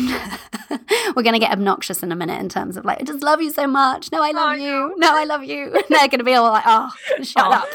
[1.15, 3.41] We're going to get obnoxious in a minute in terms of like, I just love
[3.41, 4.11] you so much.
[4.11, 4.93] No, I love oh, you.
[4.97, 5.09] No.
[5.09, 5.71] no, I love you.
[5.89, 7.51] They're going to be all like, oh, shut oh.
[7.51, 7.67] up.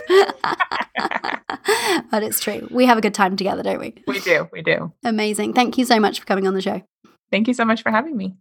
[2.10, 2.68] but it's true.
[2.70, 3.94] We have a good time together, don't we?
[4.06, 4.48] We do.
[4.52, 4.92] We do.
[5.04, 5.54] Amazing.
[5.54, 6.82] Thank you so much for coming on the show.
[7.30, 8.36] Thank you so much for having me.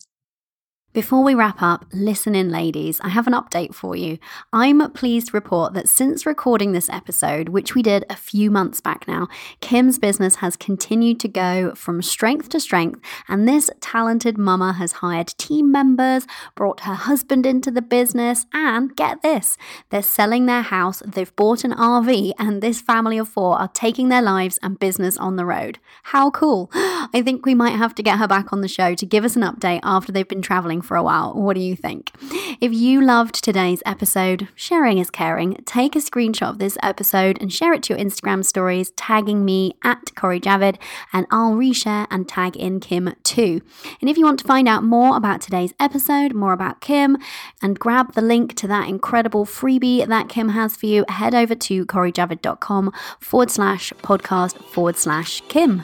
[0.94, 3.00] Before we wrap up, listen in, ladies.
[3.02, 4.18] I have an update for you.
[4.52, 8.82] I'm pleased to report that since recording this episode, which we did a few months
[8.82, 9.28] back now,
[9.60, 14.94] Kim's business has continued to go from strength to strength, and this talented mama has
[14.94, 16.26] hired team members,
[16.56, 19.56] brought her husband into the business, and get this,
[19.92, 24.10] they're selling their house, they've bought an RV, and this family of four are taking
[24.10, 25.78] their lives and business on the road.
[26.04, 26.72] How cool!
[26.74, 29.36] I think we might have to get her back on the show to give us
[29.36, 31.34] an update after they've been traveling for a while.
[31.34, 32.12] What do you think?
[32.60, 35.56] If you loved today's episode, sharing is caring.
[35.66, 39.76] Take a screenshot of this episode and share it to your Instagram stories, tagging me
[39.84, 40.78] at Cori Javid,
[41.14, 43.62] and I'll reshare and tag in Kim too.
[44.02, 47.18] And if you want to find out more about today's episode, more about Kim,
[47.62, 51.56] and grab the link to that incredible freebie that Kim has for you, head over
[51.56, 55.84] to corijavid.com forward slash podcast forward slash Kim.